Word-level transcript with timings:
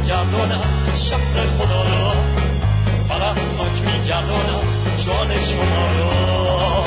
میگردانم 0.00 0.94
شهر 0.94 1.46
خدا 1.46 1.82
را. 1.82 2.12
فرحناک 3.08 3.82
میگردانم 3.86 4.62
جان 5.06 5.40
شما 5.40 5.86
را. 5.98 6.84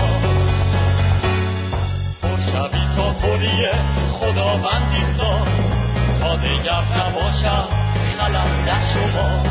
پرشوی 2.22 2.95
تا 2.95 3.12
پریه 3.12 3.72
خداوندی 4.12 5.05
سا. 5.17 5.45
تا 6.20 6.36
دیگر 6.36 6.83
نباشم 6.97 7.67
خلم 8.17 8.66
در 8.66 8.81
شما. 8.94 9.44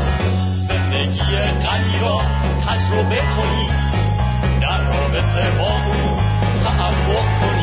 زندگی 0.67 1.35
غنی 1.67 1.99
را 2.01 2.21
تجربه 2.67 3.21
کنید 3.37 3.73
در 4.61 4.77
رابطه 4.77 5.51
با 5.51 5.71
او 5.87 6.19
تعمق 6.63 7.39
کنید 7.39 7.62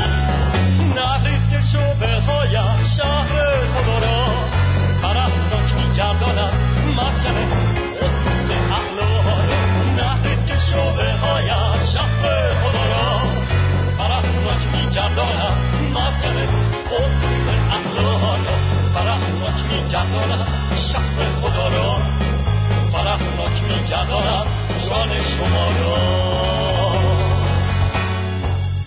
جان 24.90 25.22
شما 25.22 25.68
را. 25.80 25.96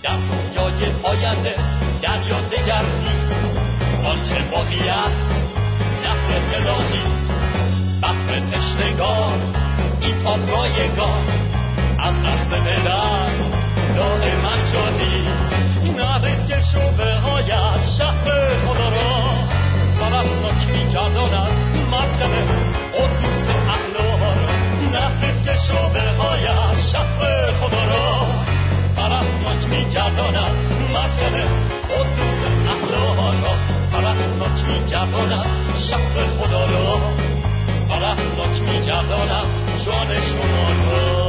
در 0.02 0.16
دنیای 0.16 0.92
آینده 1.02 1.54
دریا 2.02 2.40
دگر 2.40 2.82
نیست. 2.82 3.54
آنچه 4.04 4.42
باقی 4.50 4.88
است 4.88 5.30
نهر 6.02 6.40
الهی 6.54 7.02
است. 7.14 7.34
بحر 8.02 8.40
تشنگان 8.40 9.54
این 10.00 10.26
آب 10.26 10.50
رایگان 10.50 11.24
از 11.98 12.24
رخت 12.26 12.48
بدن 12.48 13.32
دائما 13.96 14.56
جاری 14.72 15.28
است. 15.40 15.54
نهری 15.96 16.46
که 16.46 16.62
شبه 16.72 17.14
هایش 17.14 17.98
شهر 17.98 18.56
خدا 18.56 18.88
را. 18.88 19.24
فرحناک 20.00 20.68
میگرداند 20.68 21.52
مسکن 21.92 22.30
را 22.30 22.63
شبه 25.68 26.00
هایش 26.18 26.96
خدا 27.60 27.84
را 27.84 28.26
فرحناک 28.96 29.68
میگرداند. 29.70 30.56
مسکن 30.94 31.34
قدوس 31.90 32.38
اعلا 32.44 32.74
را 32.90 33.56
فرحناک 33.92 34.64
میگرداند. 34.68 35.46
شهر 35.90 36.26
خدا 36.26 36.64
را 36.64 37.00
فرحناک 37.88 38.62
میگرداند. 38.62 39.46
جان 39.86 40.20
شما 40.20 40.68
را 40.70 41.23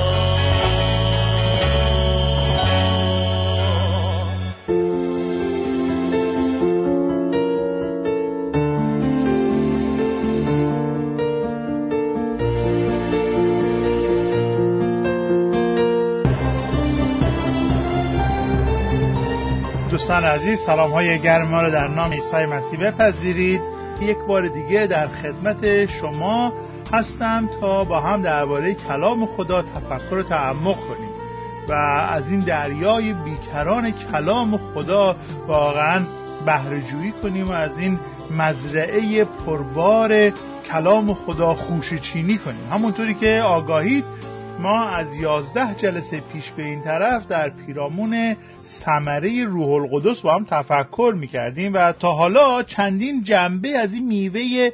عزیز 20.25 20.59
سلام 20.59 20.91
های 20.91 21.19
گرم 21.19 21.47
ما 21.47 21.61
رو 21.61 21.69
در 21.71 21.87
نام 21.87 22.11
عیسی 22.11 22.45
مسیح 22.45 22.79
بپذیرید 22.79 23.61
یک 24.01 24.17
بار 24.27 24.47
دیگه 24.47 24.87
در 24.87 25.07
خدمت 25.07 25.85
شما 25.85 26.53
هستم 26.93 27.49
تا 27.61 27.83
با 27.83 27.99
هم 27.99 28.21
درباره 28.21 28.73
کلام 28.73 29.25
خدا 29.25 29.61
تفکر 29.61 30.15
و 30.15 30.23
تعمق 30.23 30.75
کنیم. 30.75 31.09
و 31.69 31.73
از 32.09 32.29
این 32.29 32.39
دریای 32.39 33.13
بیکران 33.13 33.91
کلام 33.91 34.57
خدا 34.57 35.15
واقعا 35.47 36.01
بهرهجویی 36.45 37.11
کنیم 37.11 37.49
و 37.49 37.51
از 37.51 37.79
این 37.79 37.99
مزرعه 38.37 39.23
پربار 39.23 40.29
کلام 40.71 41.13
خدا 41.13 41.53
خوش 41.53 41.93
چینی 41.93 42.37
کنیم. 42.37 42.71
همونطوری 42.71 43.13
که 43.13 43.41
آگاهید 43.45 44.05
ما 44.59 44.89
از 44.89 45.15
یازده 45.15 45.75
جلسه 45.75 46.21
پیش 46.33 46.51
به 46.51 46.63
این 46.63 46.81
طرف 46.81 47.27
در 47.27 47.49
پیرامون 47.49 48.35
ثمره 48.65 49.45
روح 49.45 49.69
القدس 49.69 50.21
با 50.21 50.35
هم 50.35 50.45
تفکر 50.49 51.15
می‌کردیم 51.17 51.73
و 51.73 51.91
تا 51.91 52.11
حالا 52.11 52.63
چندین 52.63 53.23
جنبه 53.23 53.77
از 53.77 53.93
این 53.93 54.07
میوه 54.07 54.69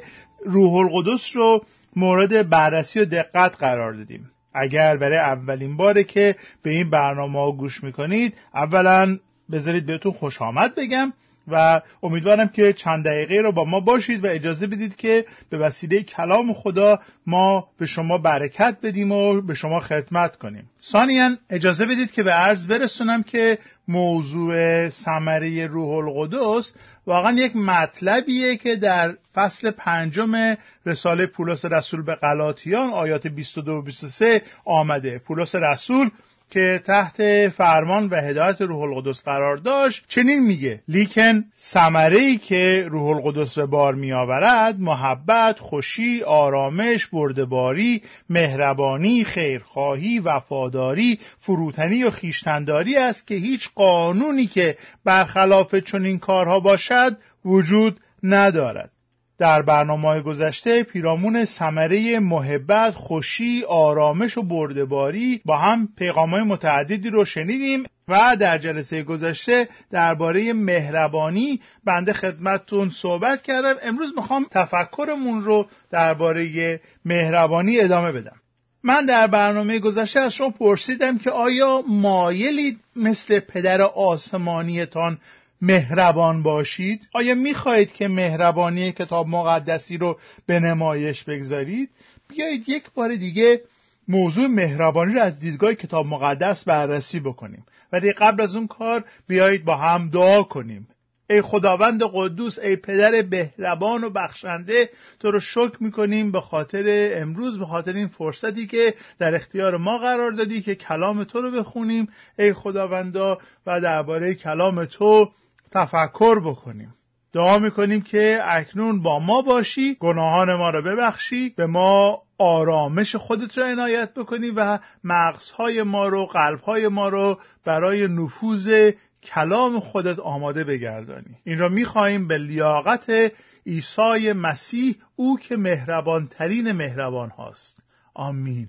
روح 0.46 0.74
القدس 0.74 1.30
رو 1.34 1.64
مورد 1.96 2.48
بررسی 2.48 3.00
و 3.00 3.04
دقت 3.04 3.56
قرار 3.56 3.92
دادیم. 3.92 4.30
اگر 4.54 4.96
برای 4.96 5.18
اولین 5.18 5.76
باره 5.76 6.04
که 6.04 6.36
به 6.62 6.70
این 6.70 6.90
برنامه 6.90 7.38
ها 7.38 7.52
گوش 7.52 7.84
می‌کنید 7.84 8.34
اولا 8.54 9.18
بذارید 9.52 9.86
بهتون 9.86 10.12
خوش 10.12 10.42
آمد 10.42 10.74
بگم. 10.74 11.12
و 11.48 11.80
امیدوارم 12.02 12.48
که 12.48 12.72
چند 12.72 13.04
دقیقه 13.04 13.34
رو 13.34 13.52
با 13.52 13.64
ما 13.64 13.80
باشید 13.80 14.24
و 14.24 14.28
اجازه 14.28 14.66
بدید 14.66 14.96
که 14.96 15.24
به 15.50 15.58
وسیله 15.58 16.02
کلام 16.02 16.52
خدا 16.52 17.00
ما 17.26 17.68
به 17.78 17.86
شما 17.86 18.18
برکت 18.18 18.76
بدیم 18.82 19.12
و 19.12 19.40
به 19.40 19.54
شما 19.54 19.80
خدمت 19.80 20.36
کنیم. 20.36 20.70
ثانیا 20.92 21.30
اجازه 21.50 21.86
بدید 21.86 22.12
که 22.12 22.22
به 22.22 22.30
عرض 22.30 22.66
برسونم 22.66 23.22
که 23.22 23.58
موضوع 23.88 24.88
ثمره 24.88 25.66
روح 25.66 25.88
القدس 25.88 26.72
واقعا 27.06 27.32
یک 27.32 27.56
مطلبیه 27.56 28.56
که 28.56 28.76
در 28.76 29.16
فصل 29.34 29.70
پنجم 29.70 30.56
رساله 30.86 31.26
پولس 31.26 31.64
رسول 31.64 32.02
به 32.02 32.14
غلاطیان 32.14 32.90
آیات 32.90 33.26
22 33.26 33.72
و 33.72 33.82
23 33.82 34.42
آمده. 34.64 35.18
پولس 35.18 35.54
رسول 35.54 36.10
که 36.52 36.80
تحت 36.86 37.48
فرمان 37.48 38.08
و 38.08 38.16
هدایت 38.16 38.60
روح 38.60 38.82
القدس 38.82 39.22
قرار 39.22 39.56
داشت 39.56 40.04
چنین 40.08 40.38
میگه 40.38 40.80
لیکن 40.88 41.44
ثمره 41.72 42.18
ای 42.18 42.38
که 42.38 42.86
روح 42.90 43.08
القدس 43.08 43.54
به 43.54 43.66
بار 43.66 43.94
میآورد 43.94 44.80
محبت 44.80 45.58
خوشی 45.58 46.22
آرامش 46.22 47.06
بردباری 47.06 48.02
مهربانی 48.30 49.24
خیرخواهی 49.24 50.18
وفاداری 50.18 51.18
فروتنی 51.38 52.04
و 52.04 52.10
خیشتنداری 52.10 52.96
است 52.96 53.26
که 53.26 53.34
هیچ 53.34 53.68
قانونی 53.74 54.46
که 54.46 54.76
برخلاف 55.04 55.74
چنین 55.74 56.18
کارها 56.18 56.60
باشد 56.60 57.16
وجود 57.44 58.00
ندارد. 58.22 58.90
در 59.38 59.62
برنامه 59.62 60.20
گذشته 60.20 60.82
پیرامون 60.82 61.44
ثمره 61.44 62.18
محبت، 62.18 62.94
خوشی، 62.94 63.64
آرامش 63.68 64.38
و 64.38 64.42
بردباری 64.42 65.40
با 65.44 65.56
هم 65.56 65.88
پیغامهای 65.98 66.42
متعددی 66.42 67.10
رو 67.10 67.24
شنیدیم 67.24 67.84
و 68.08 68.36
در 68.40 68.58
جلسه 68.58 69.02
گذشته 69.02 69.68
درباره 69.90 70.52
مهربانی 70.52 71.60
بنده 71.84 72.12
خدمتتون 72.12 72.90
صحبت 72.90 73.42
کردم. 73.42 73.74
امروز 73.82 74.12
می‌خوام 74.16 74.46
تفکرمون 74.50 75.42
رو 75.42 75.66
درباره 75.90 76.80
مهربانی 77.04 77.80
ادامه 77.80 78.12
بدم. 78.12 78.36
من 78.84 79.06
در 79.06 79.26
برنامه 79.26 79.78
گذشته 79.78 80.20
از 80.20 80.32
شما 80.32 80.50
پرسیدم 80.50 81.18
که 81.18 81.30
آیا 81.30 81.82
مایلید 81.88 82.80
مثل 82.96 83.40
پدر 83.40 83.82
آسمانیتان 83.82 85.18
مهربان 85.62 86.42
باشید. 86.42 87.08
آیا 87.12 87.34
می‌خواهید 87.34 87.92
که 87.92 88.08
مهربانی 88.08 88.92
کتاب 88.92 89.28
مقدسی 89.28 89.96
رو 89.96 90.18
به 90.46 90.60
نمایش 90.60 91.24
بگذارید؟ 91.24 91.90
بیایید 92.28 92.68
یک 92.68 92.84
بار 92.94 93.14
دیگه 93.14 93.60
موضوع 94.08 94.46
مهربانی 94.46 95.14
رو 95.14 95.20
از 95.20 95.40
دیدگاه 95.40 95.74
کتاب 95.74 96.06
مقدس 96.06 96.64
بررسی 96.64 97.20
بکنیم. 97.20 97.66
ولی 97.92 98.12
قبل 98.12 98.42
از 98.42 98.54
اون 98.54 98.66
کار 98.66 99.04
بیایید 99.28 99.64
با 99.64 99.76
هم 99.76 100.08
دعا 100.08 100.42
کنیم. 100.42 100.88
ای 101.30 101.42
خداوند 101.42 102.02
قدوس 102.12 102.58
ای 102.58 102.76
پدر 102.76 103.22
بهربان 103.22 104.04
و 104.04 104.10
بخشنده 104.10 104.90
تو 105.20 105.30
رو 105.30 105.40
شکر 105.40 105.76
می‌کنیم 105.80 106.32
به 106.32 106.40
خاطر 106.40 107.10
امروز 107.14 107.58
به 107.58 107.66
خاطر 107.66 107.92
این 107.92 108.08
فرصتی 108.08 108.66
که 108.66 108.94
در 109.18 109.34
اختیار 109.34 109.76
ما 109.76 109.98
قرار 109.98 110.30
دادی 110.30 110.62
که 110.62 110.74
کلام 110.74 111.24
تو 111.24 111.40
رو 111.40 111.50
بخونیم. 111.50 112.08
ای 112.38 112.52
خداوندا 112.52 113.38
و 113.66 113.80
درباره 113.80 114.34
کلام 114.34 114.84
تو 114.84 115.30
تفکر 115.72 116.40
بکنیم. 116.40 116.94
دعا 117.32 117.58
می‌کنیم 117.58 118.00
که 118.00 118.40
اکنون 118.44 119.02
با 119.02 119.18
ما 119.18 119.42
باشی 119.42 119.94
گناهان 120.00 120.54
ما 120.54 120.70
را 120.70 120.82
ببخشی 120.82 121.48
به 121.48 121.66
ما 121.66 122.22
آرامش 122.38 123.16
خودت 123.16 123.58
را 123.58 123.66
عنایت 123.66 124.14
بکنی 124.14 124.50
و 124.50 124.78
مغزهای 125.04 125.82
ما 125.82 126.08
رو 126.08 126.26
قلبهای 126.26 126.88
ما 126.88 127.08
رو 127.08 127.38
برای 127.64 128.08
نفوذ 128.08 128.90
کلام 129.22 129.80
خودت 129.80 130.18
آماده 130.18 130.64
بگردانی. 130.64 131.36
این 131.44 131.58
را 131.58 131.68
می‌خواهیم 131.68 132.28
به 132.28 132.38
لیاقت 132.38 133.32
عیسی 133.66 134.32
مسیح 134.32 134.96
او 135.16 135.38
که 135.38 135.56
مهربانترین 135.56 136.72
مهربان 136.72 137.30
هاست. 137.30 137.82
آمین. 138.14 138.68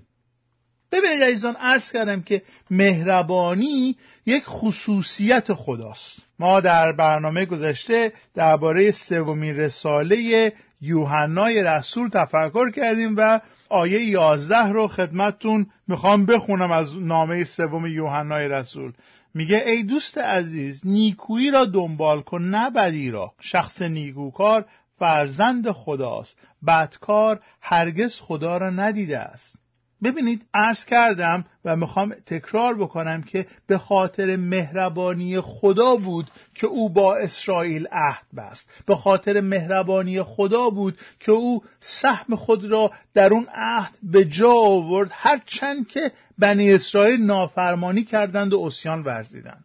ببینید 0.92 1.22
عزیزان 1.22 1.56
عرض 1.56 1.92
کردم 1.92 2.22
که 2.22 2.42
مهربانی 2.70 3.96
یک 4.26 4.44
خصوصیت 4.46 5.52
خداست. 5.52 6.23
ما 6.38 6.60
در 6.60 6.92
برنامه 6.92 7.46
گذشته 7.46 8.12
درباره 8.34 8.90
سومین 8.90 9.56
رساله 9.56 10.52
یوحنای 10.80 11.62
رسول 11.62 12.08
تفکر 12.08 12.70
کردیم 12.70 13.14
و 13.16 13.40
آیه 13.68 14.04
11 14.04 14.68
رو 14.68 14.88
خدمتتون 14.88 15.66
می‌خوام 15.88 16.26
بخونم 16.26 16.72
از 16.72 16.96
نامه 16.96 17.44
سوم 17.44 17.86
یوحنای 17.86 18.48
رسول. 18.48 18.92
میگه 19.34 19.62
ای 19.66 19.82
دوست 19.82 20.18
عزیز 20.18 20.82
نیکویی 20.84 21.50
را 21.50 21.64
دنبال 21.64 22.20
کن 22.20 22.42
نه 22.42 22.70
بدی 22.70 23.10
را. 23.10 23.32
شخص 23.40 23.82
نیکوکار 23.82 24.64
فرزند 24.98 25.70
خداست 25.70 26.36
بدکار 26.66 27.40
هرگز 27.60 28.20
خدا 28.20 28.56
را 28.58 28.70
ندیده 28.70 29.18
است. 29.18 29.63
ببینید 30.04 30.46
عرض 30.54 30.84
کردم 30.84 31.44
و 31.64 31.76
می‌خوام 31.76 32.14
تکرار 32.26 32.74
بکنم 32.74 33.22
که 33.22 33.46
به 33.66 33.78
خاطر 33.78 34.36
مهربانی 34.36 35.40
خدا 35.40 35.96
بود 35.96 36.30
که 36.54 36.66
او 36.66 36.88
با 36.88 37.16
اسرائیل 37.16 37.86
عهد 37.92 38.24
بست. 38.36 38.70
به 38.86 38.96
خاطر 38.96 39.40
مهربانی 39.40 40.22
خدا 40.22 40.70
بود 40.70 40.98
که 41.20 41.32
او 41.32 41.62
سهم 41.80 42.36
خود 42.36 42.64
را 42.64 42.90
در 43.14 43.32
اون 43.32 43.46
عهد 43.54 43.92
به 44.02 44.24
جا 44.24 44.52
آورد 44.52 45.10
هرچند 45.12 45.88
که 45.88 46.12
بنی 46.38 46.72
اسرائیل 46.72 47.20
نافرمانی 47.20 48.02
کردند 48.02 48.54
و 48.54 48.60
اسیان 48.60 49.02
ورزیدند. 49.02 49.64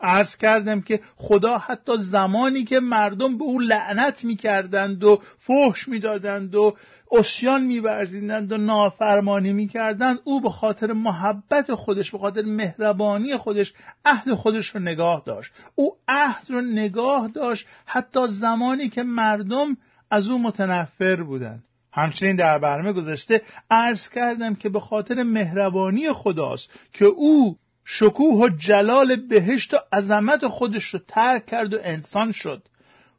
عرض 0.00 0.36
کردم 0.36 0.80
که 0.80 1.00
خدا 1.16 1.58
حتی 1.58 1.92
زمانی 1.96 2.64
که 2.64 2.80
مردم 2.80 3.38
به 3.38 3.44
او 3.44 3.58
لعنت 3.58 4.24
می‌کردند 4.24 5.04
و 5.04 5.20
فحش 5.38 5.88
می‌دادند 5.88 6.54
و 6.54 6.76
اسیان 7.12 7.62
میورزیدند 7.62 8.52
و 8.52 8.56
نافرمانی 8.56 9.52
می‌کردند 9.52 10.18
او 10.24 10.40
به 10.40 10.50
خاطر 10.50 10.92
محبت 10.92 11.74
خودش 11.74 12.10
به 12.10 12.18
خاطر 12.18 12.42
مهربانی 12.42 13.36
خودش 13.36 13.72
عهد 14.04 14.34
خودش 14.34 14.68
رو 14.68 14.80
نگاه 14.80 15.22
داشت. 15.26 15.52
او 15.74 15.96
عهد 16.08 16.44
رو 16.48 16.60
نگاه 16.60 17.28
داشت 17.28 17.66
حتی 17.86 18.28
زمانی 18.28 18.88
که 18.88 19.02
مردم 19.02 19.76
از 20.10 20.28
او 20.28 20.42
متنفر 20.42 21.22
بودند. 21.22 21.64
همچنین 21.92 22.36
در 22.36 22.58
برنامه 22.58 22.92
گذشته 22.92 23.42
عرض 23.70 24.08
کردم 24.08 24.54
که 24.54 24.68
به 24.68 24.80
خاطر 24.80 25.22
مهربانی 25.22 26.12
خداست 26.12 26.70
که 26.92 27.04
او 27.04 27.56
شکوه 27.84 28.44
و 28.44 28.48
جلال 28.48 29.16
بهشت 29.16 29.74
و 29.74 29.78
عظمت 29.92 30.46
خودش 30.46 30.84
رو 30.84 31.00
ترک 31.08 31.46
کرد 31.46 31.74
و 31.74 31.78
انسان 31.82 32.32
شد. 32.32 32.62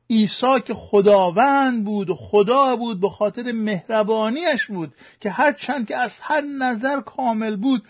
عیسی 0.09 0.61
که 0.67 0.73
خداوند 0.73 1.85
بود 1.85 2.09
و 2.09 2.15
خدا 2.15 2.75
بود 2.75 3.01
به 3.01 3.09
خاطر 3.09 3.51
مهربانیش 3.51 4.65
بود 4.65 4.93
که 5.19 5.29
هر 5.29 5.51
چند 5.51 5.87
که 5.87 5.97
از 5.97 6.11
هر 6.21 6.41
نظر 6.41 7.01
کامل 7.01 7.55
بود 7.55 7.83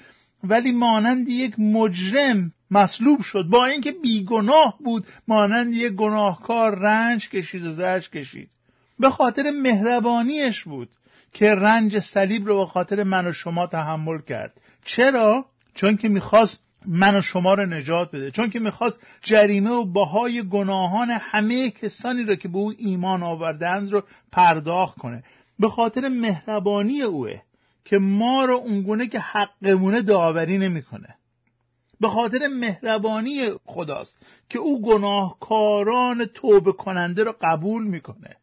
ولی 0.44 0.72
مانند 0.72 1.30
یک 1.30 1.60
مجرم 1.60 2.52
مصلوب 2.72 3.22
شد. 3.22 3.46
با 3.50 3.66
اینکه 3.66 3.92
بیگناه 3.92 4.78
بود 4.84 5.08
مانند 5.28 5.74
یک 5.74 5.94
گناهکار 5.94 6.80
رنج 6.80 7.30
کشید 7.30 7.66
و 7.66 7.74
زرج 7.74 8.10
کشید. 8.10 8.50
به 9.00 9.10
خاطر 9.10 9.52
مهربانیش 9.52 10.64
بود 10.64 10.90
که 11.34 11.56
رنج 11.56 12.00
صلیب 12.00 12.48
رو 12.48 12.58
به 12.58 12.66
خاطر 12.66 13.04
من 13.04 13.28
و 13.28 13.34
شما 13.34 13.68
تحمل 13.68 14.22
کرد. 14.22 14.54
چرا؟ 14.86 15.46
چون 15.74 15.98
که 15.98 16.10
می‌خواست 16.10 16.60
من 16.86 17.16
و 17.16 17.22
شما 17.22 17.54
رو 17.54 17.66
نجات 17.66 18.12
بده 18.12 18.32
چون 18.32 18.50
که 18.50 18.60
می‌خواست 18.60 19.00
جریمه 19.22 19.70
و 19.70 19.86
بهای 19.86 20.44
گناهان 20.44 21.10
همه 21.10 21.70
کسانی 21.70 22.24
را 22.24 22.36
که 22.36 22.48
به 22.48 22.58
او 22.58 22.74
ایمان 22.78 23.24
آوردند 23.24 23.92
رو 23.92 24.04
پرداخت 24.32 24.98
کنه. 24.98 25.24
به 25.60 25.70
خاطر 25.70 26.08
مهربانی 26.08 27.02
اوه 27.02 27.42
که 27.86 27.98
ما 27.98 28.46
رو 28.46 28.54
اونگونه 28.54 29.08
که 29.08 29.20
حقمونه 29.20 30.02
داوری 30.02 30.58
نمی‌کنه. 30.58 31.16
به 32.00 32.08
خاطر 32.08 32.48
مهربانی 32.48 33.50
خداست 33.66 34.20
که 34.50 34.60
او 34.60 34.82
گناهکاران 34.82 36.26
توبه 36.26 36.72
کننده 36.72 37.24
رو 37.24 37.36
قبول 37.42 37.84
می‌کنه. 37.84 38.36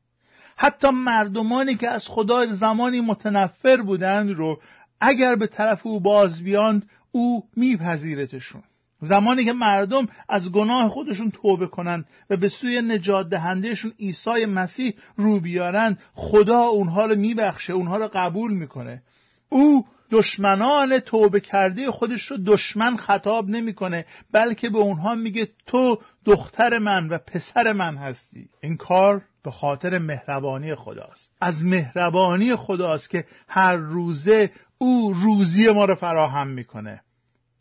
حتی 0.56 0.90
مردمانی 0.90 1.74
که 1.74 1.88
از 1.88 2.08
خدا 2.08 2.46
زمانی 2.46 3.00
متنفر 3.00 3.82
بودند 3.82 4.30
رو 4.30 4.60
اگر 5.00 5.36
به 5.36 5.46
طرف 5.46 5.86
او 5.86 6.00
باز 6.00 6.42
بیاند 6.42 6.90
او 7.18 7.44
میپذیرتشون. 7.56 8.62
زمانی 9.00 9.44
که 9.44 9.52
مردم 9.52 10.06
از 10.28 10.52
گناه 10.52 10.88
خودشون 10.88 11.30
توبه 11.30 11.66
کنند 11.66 12.06
و 12.30 12.36
به 12.36 12.48
سوی 12.48 12.82
نجات 12.82 13.28
دهندهشون 13.28 13.92
عیسی 14.00 14.46
مسیح 14.46 14.94
رو 15.16 15.40
بیارند 15.40 15.98
خدا 16.14 16.60
اونها 16.60 17.06
رو 17.06 17.14
میبخشه 17.14 17.72
اونها 17.72 17.96
رو 17.96 18.10
قبول 18.14 18.52
می‌کنه. 18.52 19.02
او 19.48 19.86
دشمنان 20.10 20.98
توبه 20.98 21.40
کرده 21.40 21.90
خودش 21.90 22.22
رو 22.22 22.36
دشمن 22.46 22.96
خطاب 22.96 23.48
نمی‌کنه 23.48 24.04
بلکه 24.32 24.68
به 24.68 24.78
اونها 24.78 25.14
میگه 25.14 25.48
تو 25.66 25.98
دختر 26.24 26.78
من 26.78 27.08
و 27.08 27.18
پسر 27.18 27.72
من 27.72 27.96
هستی. 27.96 28.48
این 28.62 28.76
کار 28.76 29.22
به 29.44 29.50
خاطر 29.50 29.98
مهربانی 29.98 30.74
خداست. 30.74 31.30
از 31.40 31.64
مهربانی 31.64 32.56
خداست 32.56 33.10
که 33.10 33.24
هر 33.48 33.76
روزه 33.76 34.50
او 34.78 35.14
روزی 35.22 35.70
ما 35.70 35.84
رو 35.84 35.94
فراهم 35.94 36.48
می‌کنه. 36.48 37.00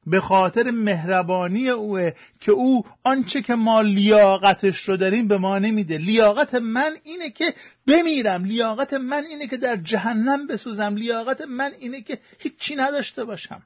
به 0.07 0.19
خاطر 0.19 0.71
مهربانی 0.71 1.69
اوه 1.69 2.11
که 2.39 2.51
او 2.51 2.85
آنچه 3.03 3.41
که 3.41 3.55
ما 3.55 3.81
لیاقتش 3.81 4.77
رو 4.89 4.97
داریم 4.97 5.27
به 5.27 5.37
ما 5.37 5.59
نمیده. 5.59 5.97
لیاقت 5.97 6.55
من 6.55 6.91
اینه 7.03 7.29
که 7.29 7.53
بمیرم. 7.87 8.45
لیاقت 8.45 8.93
من 8.93 9.23
اینه 9.23 9.47
که 9.47 9.57
در 9.57 9.75
جهنم 9.75 10.47
بسوزم. 10.47 10.95
لیاقت 10.95 11.41
من 11.41 11.71
اینه 11.79 12.01
که 12.01 12.19
هیچی 12.39 12.75
نداشته 12.75 13.23
باشم. 13.23 13.61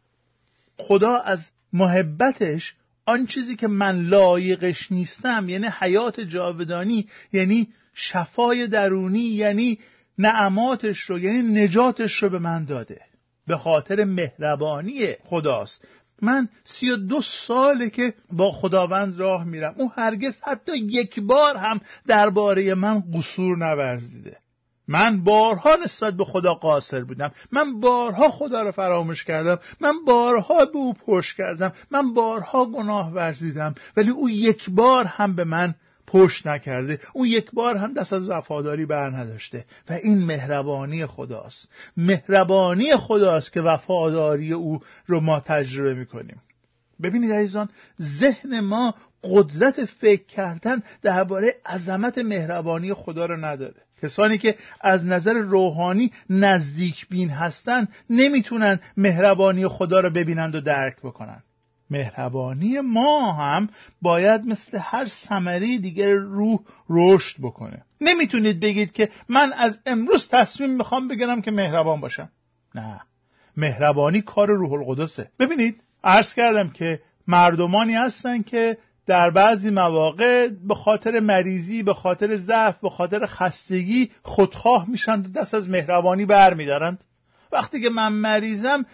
خدا 0.78 1.18
از 1.18 1.40
محبتش 1.74 2.74
آن 3.06 3.26
چیزی 3.26 3.56
که 3.56 3.68
من 3.68 4.02
لایقش 4.02 4.92
نیستم 4.92 5.50
یعنی 5.50 5.68
حیات 5.80 6.20
جاودانی 6.20 7.08
یعنی 7.34 7.68
شفای 7.94 8.68
درونی 8.68 9.20
یعنی 9.20 9.80
نعماتش 10.18 11.00
رو 11.00 11.20
یعنی 11.20 11.64
نجاتش 11.64 12.24
رو 12.24 12.30
به 12.30 12.40
من 12.40 12.66
داده. 12.66 13.02
به 13.48 13.58
خاطر 13.58 14.04
مهربانی 14.04 15.14
خداست. 15.24 15.88
من 16.22 16.50
سی 16.64 16.90
و 16.90 16.96
دو 16.96 17.22
ساله 17.22 17.90
که 17.90 18.14
با 18.32 18.52
خداوند 18.52 19.20
راه 19.20 19.44
میرم. 19.44 19.74
او 19.78 19.92
هرگز 19.96 20.40
حتی 20.42 20.78
یک 20.78 21.20
بار 21.20 21.58
هم 21.58 21.82
درباره 22.08 22.74
من 22.74 23.04
قصور 23.14 23.58
نورزیده. 23.58 24.38
من 24.88 25.24
بارها 25.24 25.76
نسبت 25.84 26.14
به 26.14 26.26
خدا 26.26 26.54
قاصر 26.54 27.04
بودم. 27.04 27.32
من 27.52 27.80
بارها 27.80 28.30
خدا 28.30 28.64
را 28.64 28.72
فراموش 28.72 29.26
کردم. 29.26 29.60
من 29.80 29.94
بارها 30.06 30.66
به 30.66 30.78
او 30.78 30.94
پشت 30.94 31.38
کردم. 31.38 31.74
من 31.92 32.14
بارها 32.14 32.66
گناه 32.66 33.12
ورزیدم. 33.12 33.76
ولی 33.98 34.10
او 34.10 34.30
یک 34.30 34.70
بار 34.70 35.06
هم 35.06 35.36
به 35.36 35.44
من 35.44 35.76
پشت 36.12 36.48
نکرده. 36.48 37.00
او 37.14 37.26
یک 37.26 37.52
بار 37.52 37.78
هم 37.78 37.94
دست 37.94 38.14
از 38.14 38.30
وفاداری 38.30 38.86
بر 38.86 39.10
نداشته 39.10 39.66
و 39.90 39.94
این 39.94 40.26
مهربانی 40.26 41.06
خداست. 41.06 41.70
مهربانی 41.98 42.96
خداست 42.98 43.54
که 43.54 43.62
وفاداری 43.62 44.54
او 44.54 44.80
رو 45.08 45.20
ما 45.20 45.40
تجربه 45.40 45.94
می‌کنیم. 45.94 46.42
ببینید 47.04 47.32
عزیزان 47.32 47.70
ذهن 48.02 48.60
ما 48.60 48.96
قدرت 49.24 49.86
فکر 49.86 50.26
کردن 50.26 50.84
درباره 51.02 51.56
عظمت 51.66 52.18
مهربانی 52.18 52.94
خدا 52.94 53.26
رو 53.26 53.38
نداره. 53.38 53.82
کسانی 54.02 54.38
که 54.38 54.56
از 54.82 55.06
نظر 55.06 55.34
روحانی 55.34 56.12
نزدیک 56.30 57.08
بین 57.10 57.30
هستند 57.30 57.88
نمی‌تونن 58.10 58.80
مهربانی 58.98 59.68
خدا 59.68 60.00
رو 60.00 60.10
ببینند 60.10 60.56
و 60.56 60.62
درک 60.62 60.96
بکنند. 61.04 61.44
مهربانی 61.92 62.80
ما 62.80 63.32
هم 63.32 63.70
باید 64.02 64.48
مثل 64.48 64.78
هر 64.82 65.06
ثمره 65.06 65.78
دیگر 65.78 66.14
روح 66.14 66.60
رشد 66.90 67.36
بکنه. 67.42 67.86
نمی‌تونید 68.02 68.60
بگید 68.60 68.92
که 68.92 69.10
من 69.30 69.54
از 69.54 69.80
امروز 69.86 70.28
تصمیم 70.28 70.70
می‌خوام 70.70 71.08
بگیرم 71.08 71.42
که 71.42 71.52
مهربان 71.52 72.02
باشم. 72.02 72.30
نه. 72.76 73.02
مهربانی 73.58 74.22
کار 74.22 74.48
روح 74.48 74.74
القدسه. 74.74 75.32
ببینید 75.40 75.82
عرض 76.04 76.34
کردم 76.34 76.70
که 76.70 77.02
مردمانی 77.28 77.94
هستن 77.94 78.42
که 78.42 78.78
در 79.06 79.32
بعضی 79.32 79.70
مواقع 79.70 80.48
به 80.68 80.76
خاطر 80.76 81.20
مریضی 81.20 81.84
به 81.84 81.94
خاطر 81.94 82.38
ضعف 82.38 82.78
به 82.78 82.90
خاطر 82.90 83.26
خستگی 83.26 84.12
خودخواه 84.24 84.90
میشن 84.90 85.20
و 85.20 85.24
دست 85.24 85.54
از 85.54 85.70
مهربانی 85.70 86.26
برمیدارند. 86.26 87.04
وقتی 87.52 87.82
که 87.82 87.90
من 87.90 88.14
مریضم 88.14 88.86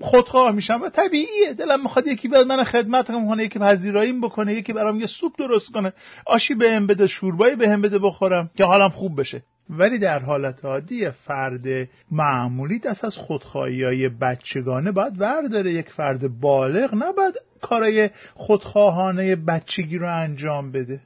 خودخواه 0.00 0.52
میشم 0.52 0.82
و 0.82 0.88
طبیعیه. 0.88 1.54
دلم 1.58 1.82
می‌خواد 1.82 2.06
یکی 2.06 2.28
بیاد 2.28 2.46
من 2.46 2.64
خدمت 2.64 3.06
کنه 3.06 3.44
یکی 3.44 3.58
پذیراییم 3.58 4.20
بکنه 4.20 4.54
یکی 4.54 4.72
برام 4.72 5.00
یه 5.00 5.06
سوپ 5.06 5.32
درست 5.38 5.72
کنه. 5.72 5.92
آشی 6.26 6.54
بهم 6.54 6.86
بده 6.86 7.06
شوربایی 7.06 7.56
بهم 7.56 7.82
بده 7.82 7.98
بخورم 7.98 8.50
که 8.56 8.64
حالم 8.64 8.88
خوب 8.88 9.20
بشه. 9.20 9.42
ولی 9.70 9.98
در 9.98 10.18
حالت 10.18 10.64
عادی 10.64 11.10
فرد 11.10 11.88
معمولی 12.10 12.78
دست 12.78 13.04
از 13.04 13.16
خودخواهی 13.16 13.84
های 13.84 14.08
بچگانه 14.08 14.92
باید 14.92 15.18
برداره 15.18 15.72
یک 15.72 15.90
فرد 15.90 16.40
بالغ 16.40 16.94
نباید 16.94 17.34
کارای 17.60 18.10
خودخواهانه 18.34 19.36
بچگی 19.36 19.98
رو 19.98 20.16
انجام 20.16 20.72
بده. 20.72 21.00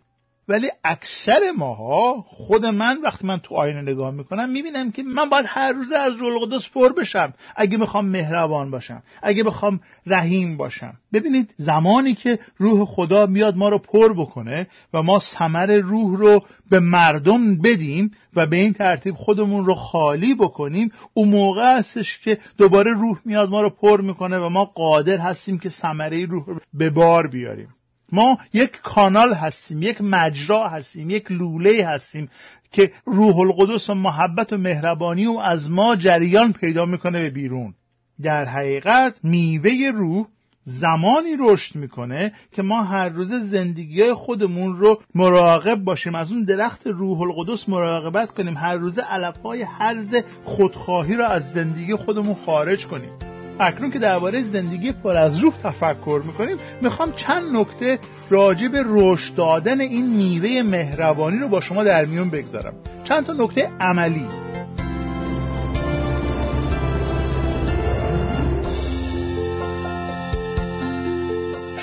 ولی 0.48 0.70
اکثر 0.84 1.50
ماها 1.58 2.24
خود 2.28 2.66
من 2.66 2.98
وقتی 3.02 3.26
من 3.26 3.38
تو 3.38 3.54
آینه 3.54 3.82
نگاه 3.82 4.10
می‌کنم 4.10 4.50
می‌بینم 4.50 4.90
که 4.90 5.02
من 5.02 5.28
باید 5.28 5.46
هر 5.48 5.72
روز 5.72 5.92
از 5.92 6.16
روح 6.16 6.32
القدس 6.32 6.68
پر 6.74 6.92
بشم. 6.92 7.34
اگه 7.56 7.78
می‌خوام 7.78 8.08
مهربان 8.08 8.70
باشم 8.70 9.02
اگه 9.22 9.44
بخوام 9.44 9.80
رحیم 10.06 10.56
باشم. 10.56 10.94
ببینید 11.12 11.54
زمانی 11.56 12.14
که 12.14 12.38
روح 12.56 12.84
خدا 12.84 13.26
میاد 13.26 13.56
ما 13.56 13.68
رو 13.68 13.78
پر 13.78 14.12
بکنه 14.12 14.66
و 14.94 15.02
ما 15.02 15.18
ثمر 15.18 15.76
روح 15.76 16.18
رو 16.18 16.42
به 16.70 16.80
مردم 16.80 17.58
بدیم 17.58 18.10
و 18.36 18.46
به 18.46 18.56
این 18.56 18.72
ترتیب 18.72 19.14
خودمون 19.14 19.64
رو 19.64 19.74
خالی 19.74 20.34
بکنیم 20.34 20.92
اون 21.14 21.28
موقع 21.28 21.78
هستش 21.78 22.18
که 22.18 22.38
دوباره 22.58 22.92
روح 22.92 23.18
میاد 23.24 23.50
ما 23.50 23.62
رو 23.62 23.70
پر 23.70 24.00
می‌کنه 24.00 24.38
و 24.38 24.48
ما 24.48 24.64
قادر 24.64 25.18
هستیم 25.18 25.58
که 25.58 25.68
ثمره 25.68 26.26
روح 26.26 26.46
رو 26.46 26.60
به 26.74 26.90
بار 26.90 27.26
بیاریم. 27.26 27.68
ما 28.12 28.38
یک 28.52 28.80
کانال 28.82 29.34
هستیم 29.34 29.82
یک 29.82 30.00
مجرا 30.00 30.68
هستیم 30.68 31.10
یک 31.10 31.32
لوله 31.32 31.86
هستیم 31.86 32.28
که 32.72 32.92
روح 33.04 33.38
القدس 33.38 33.90
و 33.90 33.94
محبت 33.94 34.52
و 34.52 34.58
مهربانی 34.58 35.26
و 35.26 35.38
از 35.38 35.70
ما 35.70 35.96
جریان 35.96 36.52
پیدا 36.52 36.84
می‌کنه 36.84 37.20
به 37.20 37.30
بیرون. 37.30 37.74
در 38.22 38.44
حقیقت 38.44 39.14
میوه 39.22 39.90
روح 39.94 40.26
زمانی 40.64 41.36
رشد 41.38 41.76
می‌کنه 41.76 42.32
که 42.52 42.62
ما 42.62 42.82
هر 42.82 43.08
روز 43.08 43.32
زندگی 43.32 44.12
خودمون 44.12 44.76
رو 44.76 45.00
مراقب 45.14 45.84
باشیم 45.84 46.14
از 46.14 46.32
اون 46.32 46.44
درخت 46.44 46.86
روح 46.86 47.20
القدس 47.20 47.68
مراقبت 47.68 48.30
کنیم 48.30 48.56
هر 48.56 48.74
روز 48.74 48.98
علفهای 48.98 49.62
حرز 49.62 50.14
خودخواهی 50.44 51.14
رو 51.14 51.24
از 51.24 51.52
زندگی 51.52 51.94
خودمون 51.94 52.34
خارج 52.34 52.86
کنیم. 52.86 53.35
اکنون 53.60 53.90
که 53.90 53.98
درباره 53.98 54.42
زندگی 54.42 54.92
پر 54.92 55.16
از 55.16 55.38
روح 55.38 55.54
تفکر 55.62 56.22
می‌کنیم 56.26 56.56
می‌خوام 56.80 57.12
چند 57.12 57.56
نکته 57.56 57.98
راجع 58.30 58.68
به 58.68 58.84
رشد 58.86 59.34
دادن 59.34 59.80
این 59.80 60.06
میوه 60.06 60.62
مهربانی 60.62 61.38
رو 61.38 61.48
با 61.48 61.60
شما 61.60 61.84
در 61.84 62.04
میون 62.04 62.30
بگذارم. 62.30 62.74
چند 63.04 63.26
تا 63.26 63.32
نکته 63.32 63.70
عملی. 63.80 64.26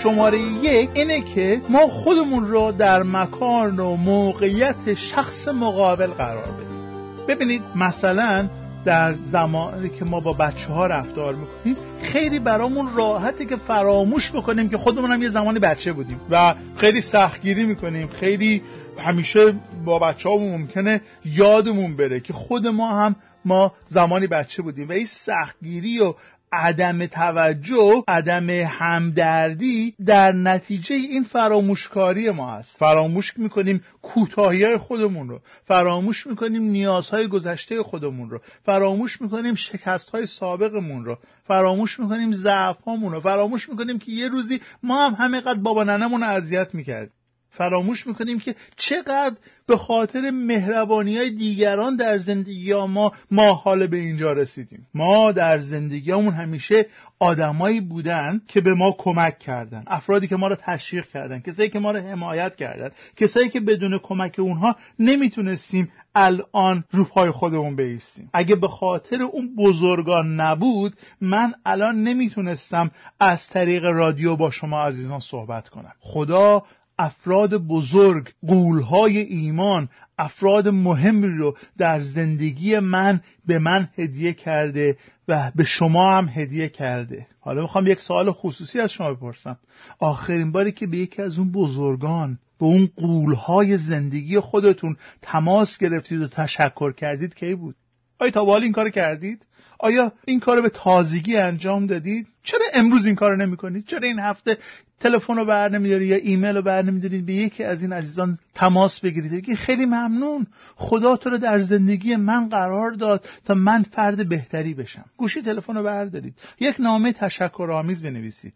شماره 0.03 0.39
یک 0.39 0.89
اینه 0.93 1.21
که 1.21 1.61
ما 1.69 1.87
خودمون 1.87 2.47
رو 2.47 2.71
در 2.71 3.03
مکان 3.03 3.79
و 3.79 3.95
موقعیت 3.95 4.93
شخص 4.93 5.47
مقابل 5.47 6.07
قرار 6.07 6.43
بدیم. 6.43 7.27
ببینید 7.27 7.61
مثلا 7.75 8.49
در 8.85 9.15
زمانی 9.15 9.89
که 9.89 10.05
ما 10.05 10.19
با 10.19 10.33
بچه 10.33 10.67
ها 10.67 10.87
رفتار 10.87 11.35
می‌کنیم 11.35 11.77
خیلی 12.01 12.39
برامون 12.39 12.95
راحته 12.95 13.45
که 13.45 13.55
فراموش 13.55 14.31
بکنیم 14.31 14.69
که 14.69 14.77
خودمون 14.77 15.11
هم 15.11 15.21
یه 15.21 15.29
زمانی 15.29 15.59
بچه 15.59 15.93
بودیم 15.93 16.21
و 16.29 16.55
خیلی 16.77 17.01
سختگیری 17.01 17.65
می‌کنیم. 17.65 18.07
خیلی 18.07 18.61
همیشه 18.97 19.53
با 19.85 19.99
بچه 19.99 20.29
ها 20.29 20.37
ممکنه 20.37 21.01
یادمون 21.25 21.95
بره 21.95 22.19
که 22.19 22.33
خود 22.33 22.67
ما 22.67 22.99
هم 22.99 23.15
ما 23.45 23.73
زمانی 23.87 24.27
بچه 24.27 24.61
بودیم 24.61 24.89
و 24.89 24.91
این 24.91 25.07
سختگیری 25.25 25.99
و 25.99 26.13
عدم 26.53 27.05
توجه 27.05 28.03
عدم 28.07 28.49
همدردی 28.49 29.95
در 30.05 30.31
نتیجه 30.31 30.95
این 30.95 31.23
فراموشکاری 31.23 32.29
ما 32.29 32.55
هست. 32.55 32.77
فراموش 32.77 33.37
می‌کنیم 33.37 33.83
کوتاهی 34.01 34.63
های 34.63 34.77
خودمون 34.77 35.29
رو. 35.29 35.39
فراموش 35.65 36.27
می‌کنیم 36.27 36.61
نیازهای 36.61 37.27
گذشته 37.27 37.83
خودمون 37.83 38.29
رو. 38.29 38.39
فراموش 38.65 39.21
می‌کنیم 39.21 39.55
شکست 39.55 40.09
های 40.09 40.25
سابقمون 40.25 41.05
رو. 41.05 41.17
فراموش 41.47 41.99
می‌کنیم 41.99 42.33
ضعف 42.33 42.83
رو. 42.85 43.19
فراموش 43.19 43.69
می‌کنیم 43.69 43.99
که 43.99 44.11
یه 44.11 44.29
روزی 44.29 44.61
ما 44.83 45.09
هم 45.09 45.25
همینقدر 45.25 45.59
بابا 45.59 45.83
ننمون 45.83 46.21
رو 46.21 46.27
اذیت 46.27 46.75
می‌کردیم. 46.75 47.13
فراموش 47.53 48.07
می‌کنیم 48.07 48.39
که 48.39 48.55
چقدر 48.77 49.35
به 49.67 49.77
خاطر 49.77 50.31
مهربانی 50.31 51.17
های 51.17 51.29
دیگران 51.29 51.95
در 51.95 52.17
زندگی 52.17 52.73
ما 52.73 53.11
ما 53.31 53.53
حال 53.53 53.87
به 53.87 53.97
اینجا 53.97 54.33
رسیدیم. 54.33 54.87
ما 54.93 55.31
در 55.31 55.59
زندگیمون 55.59 56.33
همیشه 56.33 56.85
آدمایی 57.19 57.81
بودن 57.81 58.41
که 58.47 58.61
به 58.61 58.73
ما 58.73 58.95
کمک 58.97 59.39
کردن. 59.39 59.83
افرادی 59.87 60.27
که 60.27 60.35
ما 60.35 60.47
رو 60.47 60.55
تشویق 60.55 61.07
کردن 61.07 61.39
کسایی 61.39 61.69
که 61.69 61.79
ما 61.79 61.91
رو 61.91 61.99
حمایت 61.99 62.55
کردن 62.55 62.89
کسایی 63.15 63.49
که 63.49 63.59
بدون 63.59 63.97
کمک 63.97 64.39
اونها 64.39 64.75
نمی‌تونستیم 64.99 65.91
الان 66.15 66.83
رو 66.91 67.03
پای 67.03 67.31
خودمون 67.31 67.75
بیستیم 67.75 68.29
اگه 68.33 68.55
به 68.55 68.67
خاطر 68.67 69.21
اون 69.21 69.55
بزرگان 69.55 70.35
نبود 70.35 70.93
من 71.21 71.53
الان 71.65 72.03
نمی‌تونستم 72.03 72.91
از 73.19 73.47
طریق 73.47 73.83
رادیو 73.83 74.35
با 74.35 74.51
شما 74.51 74.83
عزیزان 74.83 75.19
صحبت 75.19 75.69
کنم. 75.69 75.93
خدا 75.99 76.63
افراد 77.03 77.57
بزرگ 77.57 78.33
قولهای 78.47 79.17
ایمان 79.17 79.89
افراد 80.17 80.67
مهمی 80.67 81.27
رو 81.27 81.57
در 81.77 82.01
زندگی 82.01 82.79
من 82.79 83.21
به 83.45 83.59
من 83.59 83.89
هدیه 83.97 84.33
کرده 84.33 84.97
و 85.27 85.51
به 85.55 85.63
شما 85.63 86.17
هم 86.17 86.29
هدیه 86.33 86.69
کرده. 86.69 87.27
حالا 87.39 87.61
می‌خوام 87.61 87.87
یک 87.87 87.99
سوال 87.99 88.31
خصوصی 88.31 88.79
از 88.79 88.91
شما 88.91 89.13
بپرسم. 89.13 89.57
آخرین 89.99 90.51
باری 90.51 90.71
که 90.71 90.87
به 90.87 90.97
یکی 90.97 91.21
از 91.21 91.39
اون 91.39 91.51
بزرگان 91.51 92.39
به 92.59 92.65
اون 92.65 92.89
قولهای 92.95 93.77
زندگی 93.77 94.39
خودتون 94.39 94.97
تماس 95.21 95.77
گرفتید 95.77 96.21
و 96.21 96.27
تشکر 96.27 96.93
کردید 96.93 97.35
کی 97.35 97.55
بود؟ 97.55 97.75
آیا 98.19 98.31
تا 98.31 98.57
این 98.57 98.71
کار 98.71 98.89
کردید؟ 98.89 99.45
آیا 99.83 100.11
این 100.25 100.39
کار 100.39 100.61
به 100.61 100.69
تازگی 100.69 101.37
انجام 101.37 101.87
دادید؟ 101.87 102.27
چرا 102.43 102.65
امروز 102.73 103.05
این 103.05 103.15
کار 103.15 103.37
نمی 103.37 103.57
کنید 103.57 103.85
چرا 103.85 104.07
این 104.07 104.19
هفته 104.19 104.57
تلفن 104.99 105.35
رو 105.35 105.45
بر 105.45 105.69
نمیداری 105.69 106.07
یا 106.07 106.15
ایمیل 106.15 106.55
رو 106.55 106.61
بر 106.61 106.81
نمیدارید؟ 106.81 107.25
به 107.25 107.33
یکی 107.33 107.63
از 107.63 107.81
این 107.81 107.93
عزیزان 107.93 108.37
تماس 108.53 108.99
بگیرید. 108.99 109.31
بگید 109.31 109.55
خیلی 109.55 109.85
ممنون. 109.85 110.47
خدا 110.75 111.17
تو 111.17 111.29
رو 111.29 111.37
در 111.37 111.59
زندگی 111.59 112.15
من 112.15 112.49
قرار 112.49 112.91
داد 112.91 113.25
تا 113.45 113.53
من 113.53 113.83
فرد 113.83 114.29
بهتری 114.29 114.73
بشم. 114.73 115.05
گوشی 115.17 115.41
تلفن 115.41 115.75
رو 115.75 115.83
بردارید. 115.83 116.35
یک 116.59 116.75
نامه 116.79 117.13
تشکرآمیز 117.13 118.03
بنویسید. 118.03 118.53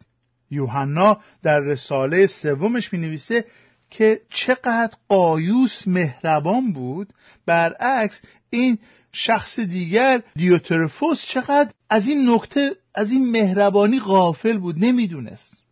یوحنا 0.52 1.18
در 1.44 1.60
رساله 1.60 2.28
سومش 2.28 2.94
می 2.94 3.00
نویسه 3.00 3.46
که 3.90 4.22
چقدر 4.30 4.94
قایوس 5.10 5.88
مهربان 5.88 6.74
بود 6.74 7.14
برعکس 7.46 8.22
این 8.50 8.78
شخص 9.12 9.60
دیگر 9.60 10.22
دیوترفوس 10.36 11.26
چقدر 11.26 11.72
از 11.90 12.08
این 12.08 12.30
نکته 12.30 12.76
از 12.96 13.12
این 13.12 13.32
مهربانی 13.32 14.00
غافل 14.00 14.58
بود 14.58 14.76
نمی‌دونست. 14.86 15.64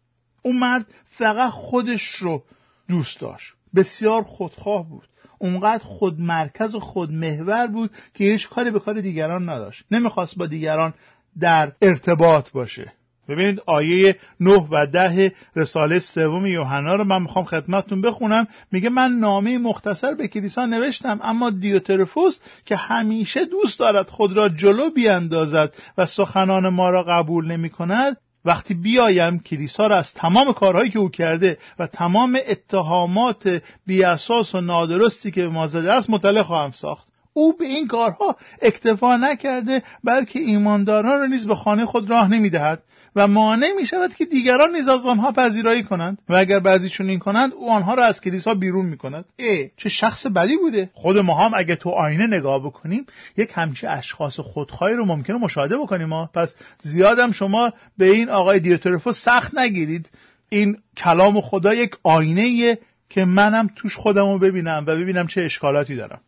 اون 0.41 0.57
مرد 0.59 0.85
فقط 1.05 1.51
خودش 1.51 2.01
رو 2.01 2.43
دوست 2.87 3.19
داشت. 3.19 3.53
بسیار 3.75 4.23
خودخواه 4.23 4.89
بود. 4.89 5.07
اونقدر 5.39 5.83
خودمرکز 5.83 6.75
و 6.75 6.79
خودمحور 6.79 7.67
بود 7.67 7.91
که 8.13 8.23
هیچ 8.23 8.49
کاری 8.49 8.71
به 8.71 8.79
کار 8.79 9.01
دیگران 9.01 9.49
نداشت. 9.49 9.85
نمی‌خواست 9.91 10.37
با 10.37 10.47
دیگران 10.47 10.93
در 11.39 11.71
ارتباط 11.81 12.51
باشه. 12.51 12.93
ببینید 13.29 13.61
آیه 13.65 14.15
9 14.39 14.67
و 14.71 14.85
10 14.85 15.31
رساله 15.55 15.99
سوم 15.99 16.45
یوحنا 16.45 16.95
رو 16.95 17.03
من 17.03 17.21
می‌خوام 17.21 17.45
خدمتتون 17.45 18.01
بخونم. 18.01 18.47
میگه 18.71 18.89
من 18.89 19.11
نامه 19.11 19.57
مختصر 19.57 20.13
به 20.13 20.27
کلیسا 20.27 20.65
نوشتم 20.65 21.19
اما 21.23 21.49
دیوترفوس 21.49 22.39
که 22.65 22.75
همیشه 22.75 23.45
دوست 23.45 23.79
دارد 23.79 24.09
خود 24.09 24.37
را 24.37 24.49
جلو 24.49 24.89
بیاندازد 24.89 25.73
و 25.97 26.05
سخنان 26.05 26.69
ما 26.69 26.89
را 26.89 27.03
قبول 27.03 27.51
نمی 27.51 27.69
کند 27.69 28.17
وقتی 28.45 28.73
بیایم 28.73 29.39
کلیسا 29.39 29.87
را 29.87 29.97
از 29.97 30.13
تمام 30.13 30.53
کارهایی 30.53 30.89
که 30.89 30.99
او 30.99 31.09
کرده 31.09 31.57
و 31.79 31.87
تمام 31.87 32.39
اتهامات 32.47 33.61
بیاساس 33.85 34.55
و 34.55 34.61
نادرستی 34.61 35.31
که 35.31 35.41
به 35.41 35.49
ما 35.49 35.67
زده 35.67 35.93
است 35.93 36.09
مطلع 36.09 36.41
خواهم 36.41 36.71
ساخت. 36.71 37.07
او 37.33 37.57
به 37.57 37.65
این 37.65 37.87
کارها 37.87 38.35
اکتفا 38.61 39.17
نکرده 39.17 39.83
بلکه 40.03 40.39
ایمانداران 40.39 41.19
را 41.19 41.25
نیز 41.25 41.47
به 41.47 41.55
خانه 41.55 41.85
خود 41.85 42.09
راه 42.09 42.27
نمی‌دهد. 42.27 42.83
و 43.15 43.27
مانع 43.27 43.71
می 43.77 43.85
شود 43.85 44.13
که 44.13 44.25
دیگران 44.25 44.75
نیز 44.75 44.87
از 44.87 45.05
آنها 45.05 45.31
پذیرایی 45.31 45.83
کنند 45.83 46.17
و 46.29 46.35
اگر 46.35 46.59
بعضیشون 46.59 47.09
این 47.09 47.19
کنند 47.19 47.53
او 47.53 47.71
آنها 47.71 47.93
را 47.93 48.05
از 48.05 48.21
کلیسا 48.21 48.53
بیرون 48.53 48.85
می 48.85 48.97
کند 48.97 49.25
ای 49.35 49.69
چه 49.77 49.89
شخص 49.89 50.25
بدی 50.25 50.57
بوده. 50.57 50.89
خود 50.93 51.17
ما 51.17 51.45
هم 51.45 51.51
اگه 51.55 51.75
تو 51.75 51.89
آینه 51.89 52.27
نگاه 52.27 52.65
بکنیم 52.65 53.05
یک 53.37 53.51
همچه 53.53 53.89
اشخاص 53.89 54.39
خودخواهی 54.39 54.95
رو 54.95 55.05
ممکنه 55.05 55.37
مشاهده 55.37 55.77
بکنیم. 55.77 56.07
ما 56.07 56.29
پس 56.33 56.55
زیادم 56.81 57.31
شما 57.31 57.73
به 57.97 58.05
این 58.05 58.29
آقای 58.29 58.59
دیوترفو 58.59 59.13
سخت 59.13 59.57
نگیرید. 59.57 60.09
این 60.49 60.77
کلام 60.97 61.41
خدا 61.41 61.73
یک 61.73 61.95
آینه 62.03 62.77
که 63.09 63.25
منم 63.25 63.69
توش 63.75 63.95
خودم 63.95 64.25
رو 64.25 64.39
ببینم 64.39 64.83
و 64.87 64.95
ببینم 64.95 65.27
چه 65.27 65.41
اشکالاتی 65.41 65.95
دارم. 65.95 66.21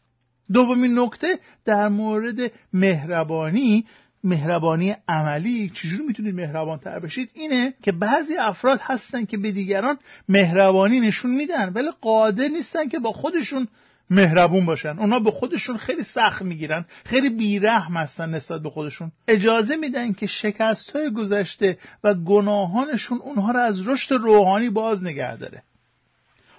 دومین 0.53 0.99
نکته 0.99 1.39
در 1.65 1.87
مورد 1.87 2.51
مهربانی 2.73 3.85
مهربانی 4.27 4.95
عملی 5.07 5.69
چجور 5.69 6.01
می‌تونید 6.07 6.35
مهربان 6.35 6.79
تر 6.79 6.99
بشید؟ 6.99 7.29
اینه 7.33 7.73
که 7.83 7.91
بعضی 7.91 8.37
افراد 8.37 8.79
هستن 8.83 9.25
که 9.25 9.37
به 9.37 9.51
دیگران 9.51 9.97
مهربانی 10.29 10.99
نشون 10.99 11.31
میدن 11.31 11.71
ولی 11.75 11.89
قادر 12.01 12.47
نیستن 12.47 12.87
که 12.87 12.99
با 12.99 13.11
خودشون 13.11 13.67
مهربون 14.09 14.65
باشن. 14.65 14.99
اونا 14.99 15.19
به 15.19 15.31
خودشون 15.31 15.77
خیلی 15.77 16.03
سخت 16.03 16.41
می‌گیرن 16.41 16.85
خیلی 17.05 17.29
بیرحم 17.29 17.97
هستن 17.97 18.29
نسبت 18.29 18.61
به 18.61 18.69
خودشون. 18.69 19.11
اجازه 19.27 19.75
میدن 19.75 20.13
که 20.13 20.27
شکست 20.27 20.91
های 20.91 21.11
گذشته 21.11 21.77
و 22.03 22.13
گناهانشون 22.13 23.17
اونها 23.17 23.51
رو 23.51 23.59
از 23.59 23.87
رشد 23.87 24.13
روحانی 24.15 24.69
باز 24.69 25.03
نگه 25.03 25.37
داره. 25.37 25.63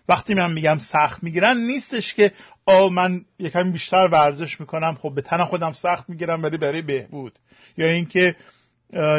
وقتی 0.09 0.35
من 0.35 0.53
میگم 0.53 0.79
سخت 0.79 1.23
می‌گیرن 1.23 1.57
نیستش 1.57 2.15
که 2.15 2.33
آ 2.69 2.89
من 2.89 3.25
یکم 3.39 3.73
بیشتر 3.73 4.09
ورزش 4.13 4.61
می‌کنم 4.61 4.95
خب 5.03 5.13
به 5.15 5.23
تن 5.23 5.45
خودم 5.45 5.73
سخت 5.73 6.09
می‌گیرم 6.09 6.43
ولی 6.43 6.57
برای 6.57 6.83
بهبود. 6.83 7.33
یا 7.77 7.87
اینکه 7.87 8.37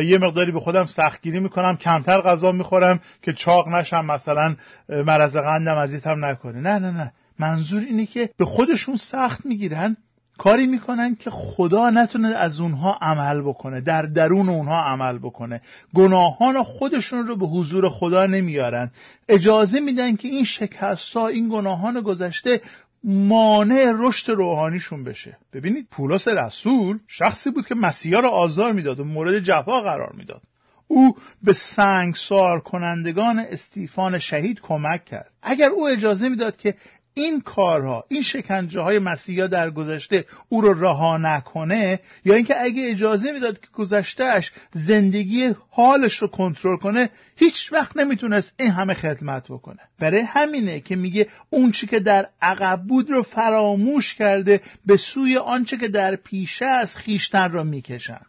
یه 0.06 0.18
مقداری 0.22 0.52
به 0.52 0.60
خودم 0.60 0.86
سختگیری 0.86 1.40
می‌کنم 1.40 1.78
کمتر 1.78 2.22
غذا 2.22 2.52
می‌خورم 2.52 3.00
که 3.22 3.34
چاق 3.34 3.68
نشم 3.68 4.06
مثلا 4.06 4.56
مرض 4.90 5.38
قندم 5.38 5.78
اذیتم 5.78 6.26
نکنه. 6.26 6.62
نه 6.62 6.80
نه 6.80 6.92
نه. 6.92 7.12
منظور 7.40 7.82
اینه 7.82 8.06
که 8.06 8.30
به 8.38 8.46
خودشون 8.46 8.98
سخت 8.98 9.46
می‌گیرن 9.46 9.98
کاری 10.38 10.68
می‌کنن 10.68 11.16
که 11.16 11.30
خدا 11.30 11.90
نتونه 11.90 12.28
از 12.28 12.60
اونها 12.60 12.98
عمل 13.02 13.42
بکنه 13.42 13.82
در 13.82 14.02
درون 14.02 14.50
اونها 14.50 14.84
عمل 14.84 15.18
بکنه. 15.18 15.62
گناهان 15.94 16.64
خودشون 16.64 17.28
رو 17.28 17.36
به 17.36 17.46
حضور 17.46 17.90
خدا 17.90 18.26
نمیارن. 18.26 18.92
اجازه 19.30 19.80
میدن 19.80 20.16
که 20.16 20.28
این 20.28 20.44
شکست 20.44 21.14
ها 21.16 21.28
این 21.28 21.50
گناهان 21.50 22.02
گذشته 22.02 22.62
مانع 23.04 23.94
رشد 23.96 24.32
روحانیشون 24.32 25.04
بشه. 25.04 25.38
ببینید 25.54 25.88
پولس 25.92 26.28
رسول 26.28 27.00
شخصی 27.08 27.52
بود 27.52 27.68
که 27.68 27.76
مسیحا 27.76 28.20
رو 28.20 28.30
آزار 28.30 28.74
می‌داد 28.74 29.00
و 29.00 29.04
مورد 29.04 29.40
جفا 29.40 29.82
قرار 29.82 30.14
می‌داد. 30.18 30.42
او 30.88 31.18
به 31.44 31.54
سنگسار 31.54 32.60
کنندگان 32.60 33.40
استیفان 33.40 34.20
شهید 34.20 34.62
کمک 34.62 35.06
کرد. 35.06 35.32
اگر 35.42 35.70
او 35.70 35.88
اجازه 35.88 36.30
می‌داد 36.30 36.58
که 36.58 36.76
این 37.20 37.42
کارها 37.42 38.06
این 38.08 38.22
شکنجه 38.22 38.80
های 38.80 39.00
مسیحا 39.00 39.48
در 39.48 39.70
گذشته 39.70 40.26
او 40.50 40.62
رو 40.62 40.84
رها 40.84 41.18
نکنه 41.18 42.00
یا 42.26 42.36
اینکه 42.36 42.62
اگه 42.62 42.90
اجازه 42.90 43.32
می‌داد 43.32 43.60
که 43.60 43.68
گذشتهش 43.74 44.52
زندگی 44.72 45.56
حالش 45.70 46.18
رو 46.18 46.28
کنترل 46.28 46.78
کنه 46.78 47.10
هیچ 47.36 47.74
وقت 47.74 47.98
نمی‌تونست 47.98 48.54
این 48.60 48.72
همه 48.72 48.94
خدمت 48.94 49.48
بکنه. 49.48 49.80
برای 50.00 50.22
همینه 50.22 50.80
که 50.80 50.96
میگه 50.96 51.28
اون 51.50 51.72
چی 51.72 51.88
که 51.88 52.00
در 52.00 52.30
عقب 52.42 52.82
بود 52.88 53.10
رو 53.10 53.24
فراموش 53.24 54.16
کرده 54.16 54.62
به 54.86 54.98
سوی 54.98 55.38
آنچه 55.38 55.78
که 55.78 55.88
در 55.88 56.16
پیشه 56.16 56.66
از 56.66 56.96
خیشتن 56.96 57.52
را 57.52 57.64
می‌کشن. 57.64 58.22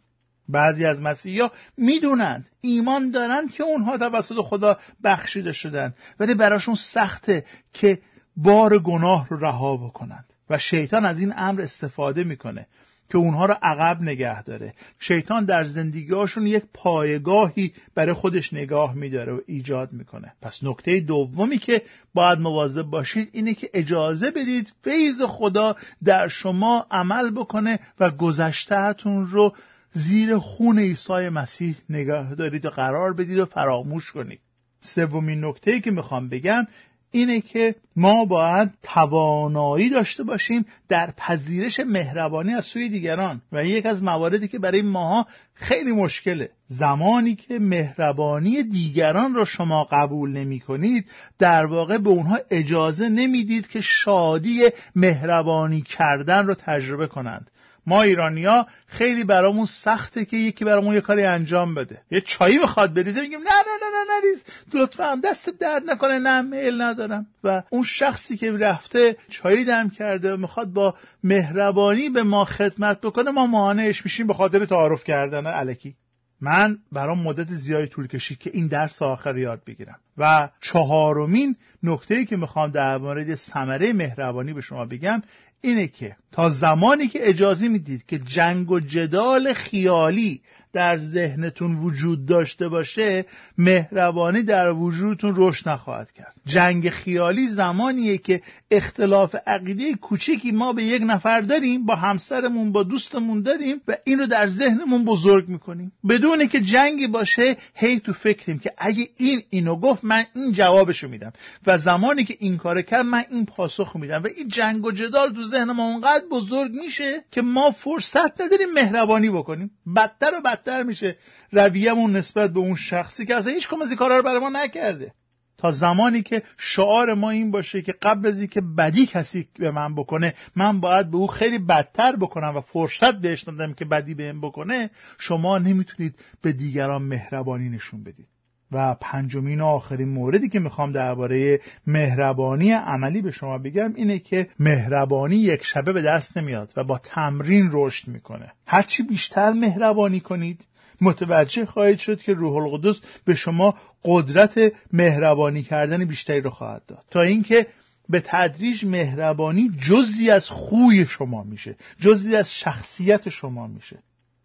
بعضی 0.49 0.85
از 0.85 1.01
مسیحا 1.01 1.51
می‌دونند 1.77 2.49
ایمان 2.61 3.11
دارند 3.11 3.51
که 3.53 3.63
اونها 3.63 3.99
توسط 3.99 4.35
خدا 4.35 4.79
بخشیده 5.05 5.53
شدن. 5.53 5.95
ولی 6.21 6.35
براشون 6.35 6.75
سخته 6.75 7.45
که 7.73 7.99
بار 8.43 8.79
گناه 8.79 9.27
رو 9.29 9.37
رها 9.37 9.77
بکنند. 9.77 10.25
و 10.51 10.59
شیطان 10.59 11.05
از 11.05 11.21
این 11.21 11.33
امر 11.37 11.61
استفاده 11.61 12.25
می‌کنه 12.25 12.67
که 13.11 13.19
اونها 13.19 13.47
رو 13.47 13.55
عقب 13.63 14.03
نگه 14.03 14.43
داره. 14.43 14.75
شیطان 14.99 15.45
در 15.45 15.65
زندگیهاشون 15.65 16.47
یک 16.47 16.65
پایگاهی 16.75 17.73
برای 17.95 18.13
خودش 18.13 18.53
نگاه 18.53 18.95
میداره 18.95 19.33
و 19.33 19.41
ایجاد 19.47 19.93
می‌کنه. 19.93 20.33
پس 20.43 20.59
نکته 20.63 21.01
دومی 21.01 21.59
که 21.59 21.83
باید 22.15 22.39
مواظب 22.39 22.83
باشید 22.83 23.29
اینه 23.33 23.55
که 23.55 23.71
اجازه 23.75 24.31
بدید 24.31 24.73
فیض 24.85 25.23
خدا 25.23 25.77
در 26.05 26.29
شما 26.29 26.87
عمل 26.91 27.31
بکنه 27.31 27.79
و 28.01 28.11
گذشتهتون 28.11 29.27
رو 29.27 29.55
زیر 29.93 30.39
خون 30.39 30.79
عیسی 30.79 31.29
مسیح 31.29 31.77
نگاه 31.91 32.35
دارید 32.35 32.67
و 32.67 32.71
قرار 32.71 33.15
بدید 33.15 33.39
و 33.39 33.45
فراموش 33.45 34.13
کنید. 34.13 34.41
سومین 34.81 35.45
نکته 35.45 35.81
که 35.81 35.91
می‌خوام 35.91 36.29
بگم 36.29 36.67
اینه 37.11 37.41
که 37.41 37.75
ما 37.97 38.25
باید 38.25 38.71
توانایی 38.83 39.91
داشته 39.91 40.23
باشیم 40.23 40.67
در 40.89 41.11
پذیرش 41.17 41.81
مهربانی 41.81 42.55
از 42.55 42.65
سوی 42.65 42.89
دیگران. 42.89 43.43
و 43.53 43.65
یک 43.65 43.87
از 43.87 44.03
مواردی 44.03 44.49
که 44.49 44.59
برای 44.59 44.83
ماها 44.83 45.27
خیلی 45.55 45.93
مشکله. 45.93 46.51
زمانی 46.67 47.35
که 47.35 47.59
مهربانی 47.59 48.63
دیگران 48.63 49.35
را 49.35 49.45
شما 49.45 49.85
قبول 49.85 50.31
نمی 50.31 50.61
کنید 50.61 51.07
در 51.39 51.67
واقع 51.67 51.99
به 51.99 52.11
اونها 52.11 52.39
اجازه 52.51 53.09
نمی‌دید 53.09 53.69
که 53.69 53.81
شادی 53.81 54.61
مهربانی 54.97 55.83
کردن 55.83 56.47
را 56.47 56.55
تجربه 56.55 57.07
کنند. 57.07 57.51
ما 57.87 58.03
ایرانیا 58.03 58.67
خیلی 58.87 59.25
برامون 59.25 59.67
سخته 59.67 60.25
که 60.25 60.37
یکی 60.37 60.65
برامون 60.65 60.95
یه 60.95 61.01
کاری 61.01 61.25
انجام 61.25 61.75
بده. 61.75 62.01
یه 62.11 62.21
چایی 62.21 62.59
بخواد 62.59 62.95
بریزه 62.95 63.21
میگیم 63.21 63.41
نه 63.41 63.45
نه 63.45 63.77
نه 63.83 63.91
نه 63.91 64.17
نریز 64.17 64.45
لطفا 64.75 65.21
دست 65.25 65.51
درد 65.51 65.91
نکنه 65.91 66.19
نه 66.19 66.43
میل 66.43 66.83
ندارم. 66.83 67.27
و 67.45 67.63
اون 67.71 67.83
شخصی 67.83 68.37
که 68.37 68.53
رفته 68.53 69.17
چایی 69.29 69.65
دم 69.65 69.91
کرده 69.91 70.35
و 70.35 70.37
می‌خواد 70.37 70.69
با 70.69 70.95
مهربانی 71.25 72.09
به 72.09 72.23
ما 72.23 72.45
خدمت 72.45 73.01
بکنه 73.01 73.31
ما 73.31 73.47
مانعش 73.47 74.05
میشیم 74.05 74.27
به 74.27 74.35
خاطر 74.35 74.65
تعارف 74.65 75.05
کردن 75.05 75.47
علکی 75.47 75.95
من 76.41 76.79
برام 76.93 77.23
مدت 77.23 77.47
زیادی 77.49 77.87
طول 77.87 78.07
کشید 78.07 78.39
که 78.39 78.51
این 78.55 78.67
درس 78.67 79.03
آخر 79.03 79.39
یاد 79.39 79.63
بگیرم. 79.67 79.99
و 80.19 80.49
چهارمین 80.61 81.57
نکته 81.83 82.25
که 82.25 82.37
می‌خوام 82.37 82.71
در 82.71 82.99
مورد 82.99 83.35
ثمره 83.35 83.93
مهربانی 83.93 84.53
به 84.53 84.61
شما 84.61 84.85
بگم 84.85 85.23
اینه 85.63 85.89
که 85.89 86.17
تا 86.33 86.51
زمانی 86.51 87.09
که 87.09 87.29
اجازه 87.29 87.69
می‌دید 87.69 88.07
که 88.07 88.19
جنگ 88.19 88.71
و 88.71 88.81
جدال 88.81 89.53
خیالی 89.53 90.43
در 90.73 90.99
ذهنتون 90.99 91.77
وجود 91.77 92.27
داشته 92.27 92.69
باشه 92.69 93.25
مهربانی 93.59 94.43
در 94.43 94.73
وجودتون 94.73 95.35
رشد 95.37 95.69
نخواهد 95.69 96.13
کرد. 96.13 96.35
جنگ 96.47 96.91
خیالی 96.91 97.49
زمانیه 97.49 98.19
که 98.19 98.43
اختلاف 98.71 99.37
عقیده 99.47 99.95
کوچیکی 99.95 100.53
ما 100.53 100.73
به 100.73 100.85
یک 100.85 101.03
نفر 101.07 101.41
داریم 101.41 101.87
با 101.87 101.95
همسرمون 101.95 102.73
با 102.73 102.83
دوستمون 102.83 103.43
داریم 103.43 103.81
و 103.89 103.97
اینو 104.05 104.27
در 104.27 104.47
ذهنمون 104.47 105.05
بزرگ 105.05 105.49
می‌کنیم. 105.49 105.93
بدون 106.09 106.49
که 106.49 106.61
جنگی 106.61 107.07
باشه 107.07 107.57
هی 107.75 108.01
تو 108.01 108.13
فکریم 108.13 108.59
که 108.59 108.73
اگه 108.79 109.09
این 109.17 109.43
اینو 109.51 109.77
گفت 109.77 110.05
من 110.05 110.25
این 110.35 110.53
جوابشو 110.53 111.09
میدم. 111.09 111.33
و 111.67 111.79
زمانی 111.79 112.25
که 112.25 112.37
این 112.39 112.57
کار 112.57 112.83
کرد 112.83 113.07
من 113.07 113.25
این 113.31 113.47
پاسخ 113.47 113.97
میدم. 113.97 114.23
و 114.23 114.29
این 114.37 114.49
جنگ 114.49 114.85
و 114.85 114.93
جدال 114.93 115.33
تو 115.33 115.45
ذهن 115.45 115.71
ما 115.73 115.87
اونقدر 115.87 116.25
بزرگ 116.31 116.75
میشه 116.75 117.25
که 117.31 117.43
ما 117.43 117.71
فرصت 117.71 118.41
نداریم 118.41 118.73
مهربانی 118.75 119.31
بکنیم. 119.31 119.71
بدتر 119.97 120.31
و 120.39 120.41
بدتر 120.45 120.60
میشه. 120.69 121.17
رویمون 121.53 122.17
نسبت 122.17 122.53
به 122.53 122.61
اون 122.61 122.75
شخصی 122.75 123.27
که 123.27 123.37
اصلا 123.37 123.53
هیچ 123.53 123.69
کم 123.69 123.83
از 123.83 123.89
این 123.89 123.97
کارا 123.97 124.17
رو 124.17 124.23
برای 124.23 124.41
ما 124.41 124.49
نکرده. 124.49 125.13
تا 125.61 125.71
زمانی 125.71 126.23
که 126.23 126.43
شعار 126.59 127.15
ما 127.15 127.31
این 127.31 127.51
باشه 127.51 127.83
که 127.83 127.93
قبل 128.03 128.27
از 128.27 128.39
اینکه 128.39 128.61
بدی 128.61 129.07
کسی 129.07 129.49
به 129.59 129.71
من 129.71 129.95
بکنه 129.95 130.35
من 130.57 130.81
باید 130.81 131.11
به 131.11 131.17
او 131.17 131.27
خیلی 131.27 131.59
بدتر 131.59 132.17
بکنم 132.17 132.57
و 132.57 132.61
فرصت 132.61 133.15
بهش 133.15 133.49
ندم 133.49 133.73
که 133.73 133.85
بدی 133.85 134.15
بهم 134.15 134.41
بکنه 134.41 134.91
شما 135.19 135.59
نمی‌تونید 135.59 136.15
به 136.43 136.53
دیگران 136.53 137.03
مهربانی 137.03 137.69
نشون 137.69 138.05
بدید. 138.05 138.29
و 138.73 138.95
پنجمین 139.01 139.61
و 139.61 139.67
آخرین 139.67 140.09
موردی 140.09 140.49
که 140.49 140.59
می‌خوام 140.59 140.93
درباره 140.93 141.61
مهربانی 141.87 142.73
عملی 142.73 143.23
به 143.23 143.31
شما 143.31 143.59
بگم 143.59 143.93
اینه 143.95 144.19
که 144.19 144.49
مهربانی 144.59 145.37
یک 145.37 145.65
شبه 145.65 145.93
به 145.93 146.03
دست 146.03 146.37
نمیاد 146.37 146.73
و 146.77 146.85
با 146.85 146.99
تمرین 146.99 147.71
رشد 147.73 148.09
می‌کنه. 148.09 148.53
هرچی 148.67 149.03
بیشتر 149.03 149.53
مهربانی 149.53 150.21
کنید 150.21 150.65
متوجه 151.01 151.67
خواهید 151.67 151.99
شد 151.99 152.21
که 152.21 152.35
روح 152.35 152.57
القدس 152.57 153.01
به 153.25 153.35
شما 153.35 153.75
قدرت 154.05 154.73
مهربانی 154.93 155.63
کردن 155.63 156.05
بیشتری 156.05 156.41
رو 156.41 156.51
خواهد 156.51 156.83
داد. 156.87 157.05
تا 157.11 157.23
اینکه 157.23 157.67
به 158.09 158.23
تدریج 158.27 158.85
مهربانی 158.85 159.71
جزی 159.89 160.31
از 160.31 160.49
خوی 160.49 161.07
شما 161.07 161.43
میشه 161.43 161.77
جزی 162.01 162.37
از 162.37 162.53
شخصیت 162.53 163.29
شما 163.29 163.67
میشه. 163.67 163.99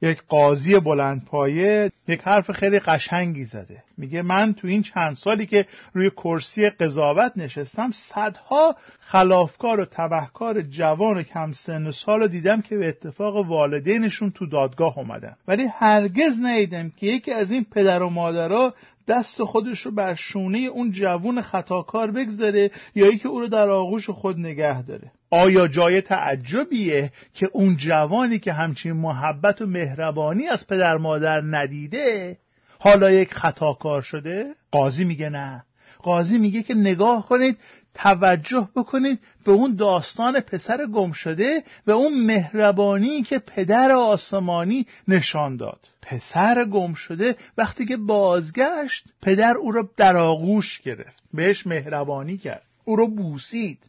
یک 0.06 0.22
قاضی 0.28 0.80
بلند 0.80 1.26
پایه 1.26 1.91
یک 2.08 2.22
حرف 2.22 2.52
خیلی 2.52 2.80
قشنگی 2.80 3.46
زده. 3.46 3.84
میگه 3.98 4.22
من 4.22 4.54
تو 4.54 4.68
این 4.68 4.82
چند 4.82 5.15
سالی 5.15 5.46
که 5.46 5.65
روی 5.94 6.10
کرسی 6.10 6.70
قضاوت 6.70 7.32
نشستم 7.36 7.91
صدها 7.91 8.76
خلافکار 9.00 9.80
و 9.80 9.86
تبهکار 9.86 10.62
جوان 10.62 11.18
و 11.18 11.24
کم 11.24 11.52
سن 11.52 11.91
سال 11.91 12.20
رو 12.20 12.28
دیدم 12.28 12.62
که 12.62 12.78
به 12.78 12.88
اتفاق 12.88 13.36
والدینشون 13.36 14.32
تو 14.32 14.46
دادگاه 14.46 14.98
اومدن. 14.98 15.36
ولی 15.48 15.65
هرگز 15.65 16.39
ندیدم 16.41 16.91
که 16.98 17.08
یکی 17.08 17.32
از 17.32 17.52
این 17.52 17.65
پدر 17.72 18.04
و 18.04 18.10
مادرها 18.10 18.74
دست 19.08 19.44
خودش 19.44 19.82
رو 19.82 19.91
بر 19.91 20.15
شونه 20.15 20.58
اون 20.58 20.91
جوون 20.91 21.41
خطاکار 21.41 22.12
بگذاره 22.12 22.72
یا 22.96 23.08
اینکه 23.08 23.28
او 23.28 23.39
رو 23.39 23.48
در 23.48 23.70
آغوش 23.70 24.10
خود 24.10 24.39
نگه 24.39 24.82
داره 24.82 25.12
آیا 25.32 25.68
جای 25.68 26.02
تعجبیه 26.02 27.12
که 27.34 27.50
اون 27.54 27.78
جوانی 27.78 28.39
که 28.39 28.54
همچین 28.54 28.94
محبت 28.94 29.62
و 29.62 29.65
مهربانی 29.65 30.48
از 30.48 30.68
پدر 30.68 30.98
مادر 30.98 31.41
ندیده 31.41 32.38
حالا 32.80 33.12
یک 33.12 33.34
خطاکار 33.34 34.02
شده؟ 34.02 34.46
قاضی 34.72 35.06
میگه 35.06 35.30
نه 35.30 35.63
قاضی 36.04 36.38
میگه 36.38 36.63
که 36.63 36.74
نگاه 36.74 37.28
کنید 37.28 37.58
توجه 37.96 38.70
بکنید 38.76 39.20
به 39.46 39.52
اون 39.52 39.76
داستان 39.76 40.40
پسر 40.40 40.86
گم 40.86 41.12
شده 41.12 41.64
و 41.88 41.92
اون 41.92 42.26
مهربانی 42.26 43.24
که 43.24 43.40
پدر 43.40 43.92
آسمانی 43.92 44.86
نشان 45.08 45.58
داد. 45.58 45.80
پسر 46.02 46.66
گم 46.66 46.94
شده 46.94 47.36
وقتی 47.58 47.86
که 47.86 47.98
بازگشت 47.98 49.06
پدر 49.22 49.58
او 49.58 49.72
را 49.72 49.90
در 49.98 50.18
آغوش 50.18 50.82
گرفت 50.82 51.24
بهش 51.34 51.68
مهربانی 51.68 52.38
کرد. 52.38 52.64
او 52.86 52.96
رو 52.96 53.08
بوسید. 53.08 53.80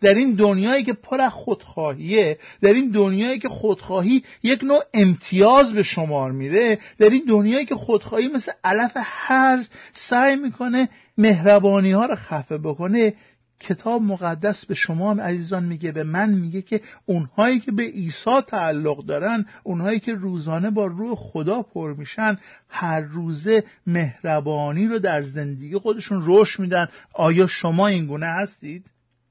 در 0.00 0.14
این 0.14 0.34
دنیایی 0.34 0.84
که 0.84 0.92
پر 0.92 1.28
خودخواهیه 1.28 2.38
در 2.60 2.72
این 2.72 2.90
دنیایی 2.90 3.38
که 3.38 3.48
خودخواهی 3.48 4.24
یک 4.42 4.64
نوع 4.64 4.82
امتیاز 4.94 5.72
به 5.72 5.82
شمار 5.82 6.32
میره 6.32 6.78
در 6.98 7.10
این 7.10 7.24
دنیایی 7.28 7.66
که 7.66 7.74
خودخواهی 7.74 8.28
مثل 8.28 8.52
علف 8.64 8.92
هرز 8.96 9.68
سعی 9.94 10.36
می‌کنه 10.36 10.88
مهربانی 11.18 11.92
ها 11.92 12.06
رو 12.06 12.14
خفه 12.14 12.58
بکنه 12.58 13.14
کتاب 13.60 14.02
مقدس 14.02 14.66
به 14.66 14.74
شما 14.74 15.10
هم 15.10 15.20
عزیزان 15.20 15.64
میگه 15.64 15.92
به 15.92 16.04
من 16.04 16.30
میگه 16.30 16.62
که 16.62 16.80
اونهایی 17.06 17.60
که 17.60 17.72
به 17.72 17.82
عیسی 17.82 18.40
تعلق 18.46 19.04
دارن 19.04 19.46
اونهایی 19.62 20.00
که 20.00 20.14
روزانه 20.14 20.70
با 20.70 20.86
روح 20.86 21.14
خدا 21.14 21.62
پر 21.62 21.94
میشن 21.94 22.38
هر 22.68 23.00
روزه 23.00 23.64
مهربانی 23.86 24.86
رو 24.86 24.98
در 24.98 25.22
زندگی 25.22 25.78
خودشون 25.78 26.22
رشد 26.26 26.60
میدن. 26.60 26.88
آیا 27.14 27.46
شما 27.46 27.86
این 27.86 28.06
گونه 28.06 28.26
هستید؟ 28.26 28.90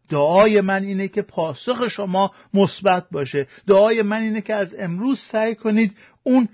دعای 0.09 0.61
من 0.61 0.83
اینه 0.83 1.07
که 1.07 1.21
پاسخ 1.21 1.87
شما 1.87 2.31
مثبت 2.53 3.05
باشه. 3.11 3.47
دعای 3.67 4.01
من 4.01 4.21
اینه 4.21 4.41
که 4.41 4.53
از 4.53 4.75
امروز 4.79 5.19
سعی 5.19 5.55
کنید 5.55 5.95
اون 6.23 6.47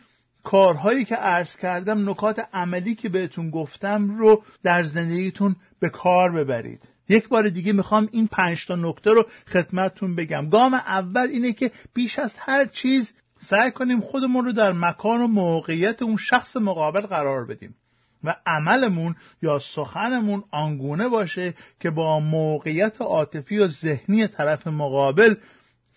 کارهایی 0.43 1.05
که 1.05 1.15
عرض 1.15 1.55
کردم 1.55 2.09
نکات 2.09 2.47
عملی 2.53 2.95
که 2.95 3.09
بهتون 3.09 3.49
گفتم 3.49 4.17
رو 4.17 4.43
در 4.63 4.83
زندگیتون 4.83 5.55
به 5.79 5.89
کار 5.89 6.31
ببرید. 6.31 6.94
یک 7.09 7.27
بار 7.27 7.49
دیگه 7.49 7.73
می‌خوام 7.73 8.09
این 8.11 8.27
پنج 8.27 8.65
تا 8.65 8.75
نکته 8.75 9.11
رو 9.11 9.25
خدمتتون 9.47 10.15
بگم. 10.15 10.49
گام 10.49 10.73
اول 10.73 11.27
اینه 11.31 11.53
که 11.53 11.71
بیش 11.93 12.19
از 12.19 12.33
هر 12.39 12.65
چیز 12.65 13.13
سعی 13.39 13.71
کنیم 13.71 14.01
خودمون 14.01 14.45
رو 14.45 14.51
در 14.51 14.71
مکان 14.71 15.21
و 15.21 15.27
موقعیت 15.27 16.01
اون 16.01 16.17
شخص 16.17 16.57
مقابل 16.57 17.01
قرار 17.01 17.45
بدیم 17.45 17.75
و 18.23 18.35
عملمون 18.45 19.15
یا 19.41 19.59
سخنمون 19.59 20.43
آنگونه 20.51 21.07
باشه 21.07 21.53
که 21.79 21.89
با 21.89 22.19
موقعیت 22.19 23.01
عاطفی 23.01 23.57
و 23.57 23.67
ذهنی 23.67 24.27
طرف 24.27 24.67
مقابل 24.67 25.35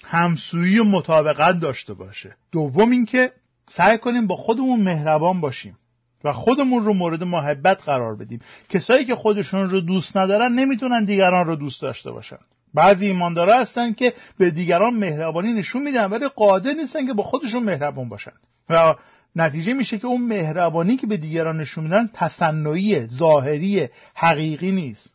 همسویی 0.05 0.79
و 0.79 0.85
مطابقت 0.85 1.61
داشته 1.61 1.95
باشه. 1.95 2.37
دوم 2.53 2.91
اینکه 2.91 3.33
سعی 3.69 3.99
کنیم 3.99 4.27
با 4.27 4.37
خودمون 4.37 4.81
مهربان 4.81 5.41
باشیم. 5.41 5.79
و 6.25 6.33
خودمون 6.33 6.85
رو 6.85 6.93
مورد 6.95 7.23
محبت 7.23 7.83
قرار 7.83 8.17
بدیم. 8.17 8.41
کسایی 8.69 9.05
که 9.05 9.15
خودشون 9.15 9.71
رو 9.71 9.81
دوست 9.81 10.17
ندارن 10.17 10.53
نمی‌تونن 10.53 11.05
دیگران 11.05 11.47
رو 11.47 11.57
دوست 11.57 11.83
داشته 11.83 12.11
باشن. 12.11 12.39
بعضی 12.75 13.07
ایماندارا 13.07 13.61
هستن 13.61 13.93
که 13.93 14.13
به 14.39 14.51
دیگران 14.51 14.95
مهربانی 14.95 15.53
نشون 15.53 15.83
میدن 15.83 16.05
ولی 16.05 16.29
قادر 16.29 16.73
نیستن 16.73 17.07
که 17.07 17.13
با 17.13 17.23
خودشون 17.23 17.63
مهربان 17.63 18.09
باشن. 18.09 18.33
و 18.69 18.95
نتیجه 19.37 19.73
میشه 19.73 19.99
که 19.99 20.07
اون 20.07 20.27
مهربانی 20.27 20.97
که 20.97 21.07
به 21.07 21.17
دیگران 21.17 21.61
نشون 21.61 21.85
میدن 21.85 22.11
تصنعی 22.15 23.07
ظاهری 23.07 23.89
حقیقی 24.15 24.73
نیست. 24.73 25.15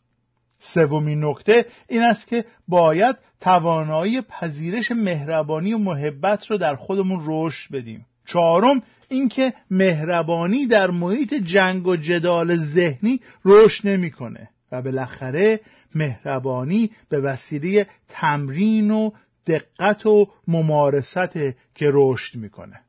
سومین 0.58 1.24
نکته 1.24 1.66
این 1.88 2.02
است 2.02 2.26
که 2.26 2.44
باید 2.68 3.16
توانایی 3.40 4.20
پذیرش 4.20 4.90
مهربانی 4.90 5.72
و 5.72 5.78
محبت 5.78 6.46
رو 6.46 6.58
در 6.58 6.74
خودمون 6.74 7.22
رشد 7.26 7.72
بدیم. 7.72 8.06
چهارم 8.26 8.82
اینکه 9.08 9.52
مهربانی 9.70 10.66
در 10.66 10.90
محیط 10.90 11.34
جنگ 11.34 11.86
و 11.86 11.96
جدال 11.96 12.56
ذهنی 12.56 13.20
رشد 13.44 13.88
نمی‌کنه 13.88 14.48
و 14.72 14.82
بالاخره 14.82 15.60
مهربانی 15.94 16.90
به 17.08 17.20
وسیله 17.20 17.86
تمرین 18.08 18.90
و 18.90 19.10
دقت 19.46 20.06
و 20.06 20.28
ممارست 20.48 21.32
که 21.74 21.90
رشد 21.92 22.36
می‌کنه. 22.36 22.80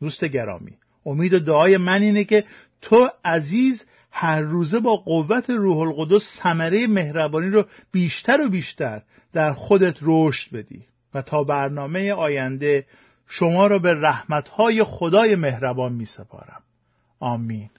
دوست 0.00 0.24
گرامی 0.24 0.72
امید 1.06 1.34
و 1.34 1.38
دعای 1.38 1.76
من 1.76 2.02
اینه 2.02 2.24
که 2.24 2.44
تو 2.80 3.08
عزیز 3.24 3.84
هر 4.10 4.40
روزه 4.40 4.80
با 4.80 4.96
قوت 4.96 5.50
روح 5.50 5.78
القدس 5.78 6.40
ثمره 6.42 6.86
مهربانی 6.86 7.50
رو 7.50 7.64
بیشتر 7.92 8.40
و 8.40 8.48
بیشتر 8.50 9.02
در 9.32 9.52
خودت 9.52 9.98
رشد 10.02 10.56
بدی 10.56 10.84
و 11.14 11.22
تا 11.22 11.44
برنامه 11.44 12.12
آینده 12.12 12.86
شما 13.28 13.66
را 13.66 13.78
به 13.78 13.94
رحمتهای 13.94 14.84
خدای 14.84 15.36
مهربان 15.36 15.92
می 15.92 16.06
سپارم. 16.06 16.62
آمین. 17.20 17.70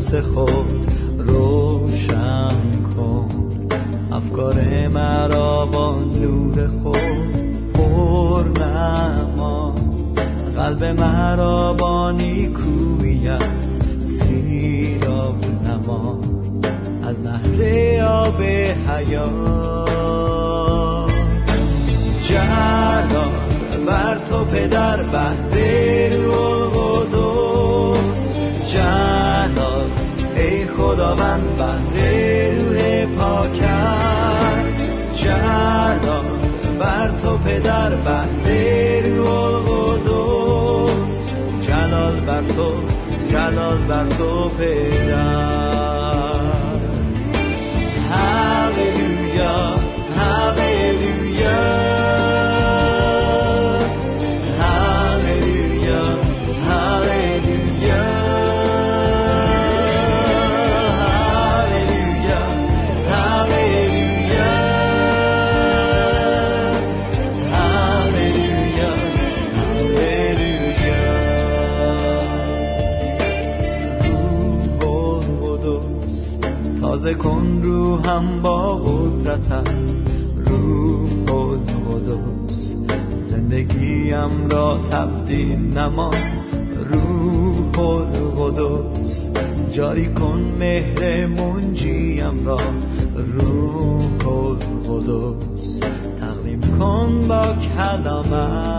شمس 0.00 0.14
خود 0.14 0.88
روشن 1.18 2.82
کن. 2.96 3.28
افکار 4.12 4.88
مرا 4.88 5.66
با 5.66 6.00
نور 6.00 6.68
خود 6.68 6.96
پر 7.74 8.44
نما. 8.62 9.74
قلب 10.56 10.84
مرا 10.84 11.72
با 11.72 12.10
نیکویت 12.10 13.42
سیراب 14.02 15.44
نما. 15.64 16.20
از 17.02 17.20
نهر 17.20 18.02
آب 18.04 18.42
حیات 18.88 19.90
جهان 22.22 23.30
بر 23.86 24.18
تو 24.18 24.44
پدر 24.44 25.02
بند 25.02 25.49
را 31.10 31.16
به 31.16 31.22
بند 31.58 31.96
روح 32.58 33.06
پاکت 33.06 34.82
چرا 35.14 36.22
بر 36.80 37.08
تو 37.22 37.38
پدر 37.38 37.90
بند 37.90 38.48
روح 39.04 39.62
قدوس 39.62 41.26
جلال 41.60 42.20
بر 42.20 42.42
تو 42.42 42.72
جلال 43.28 43.78
بر 43.78 44.06
تو 44.06 44.48
پدر 44.48 45.99
هم 78.04 78.42
با 78.42 78.76
قدرتم 78.76 79.64
روح 80.36 81.10
قدوس 81.26 82.76
قدس 82.76 82.76
زندگیم 83.22 84.48
را 84.50 84.78
تبدیل 84.90 85.78
نما. 85.78 86.10
روح 86.90 87.70
قدوس 88.36 89.28
جاری 89.72 90.06
کن 90.06 90.54
مهر 90.58 91.26
منجیم 91.26 92.46
را. 92.46 92.58
روح 93.36 94.04
قدوس 94.18 95.06
قدس 95.06 95.80
تقویم 96.20 96.60
کن 96.78 97.28
با 97.28 97.42
کلامت 97.42 98.69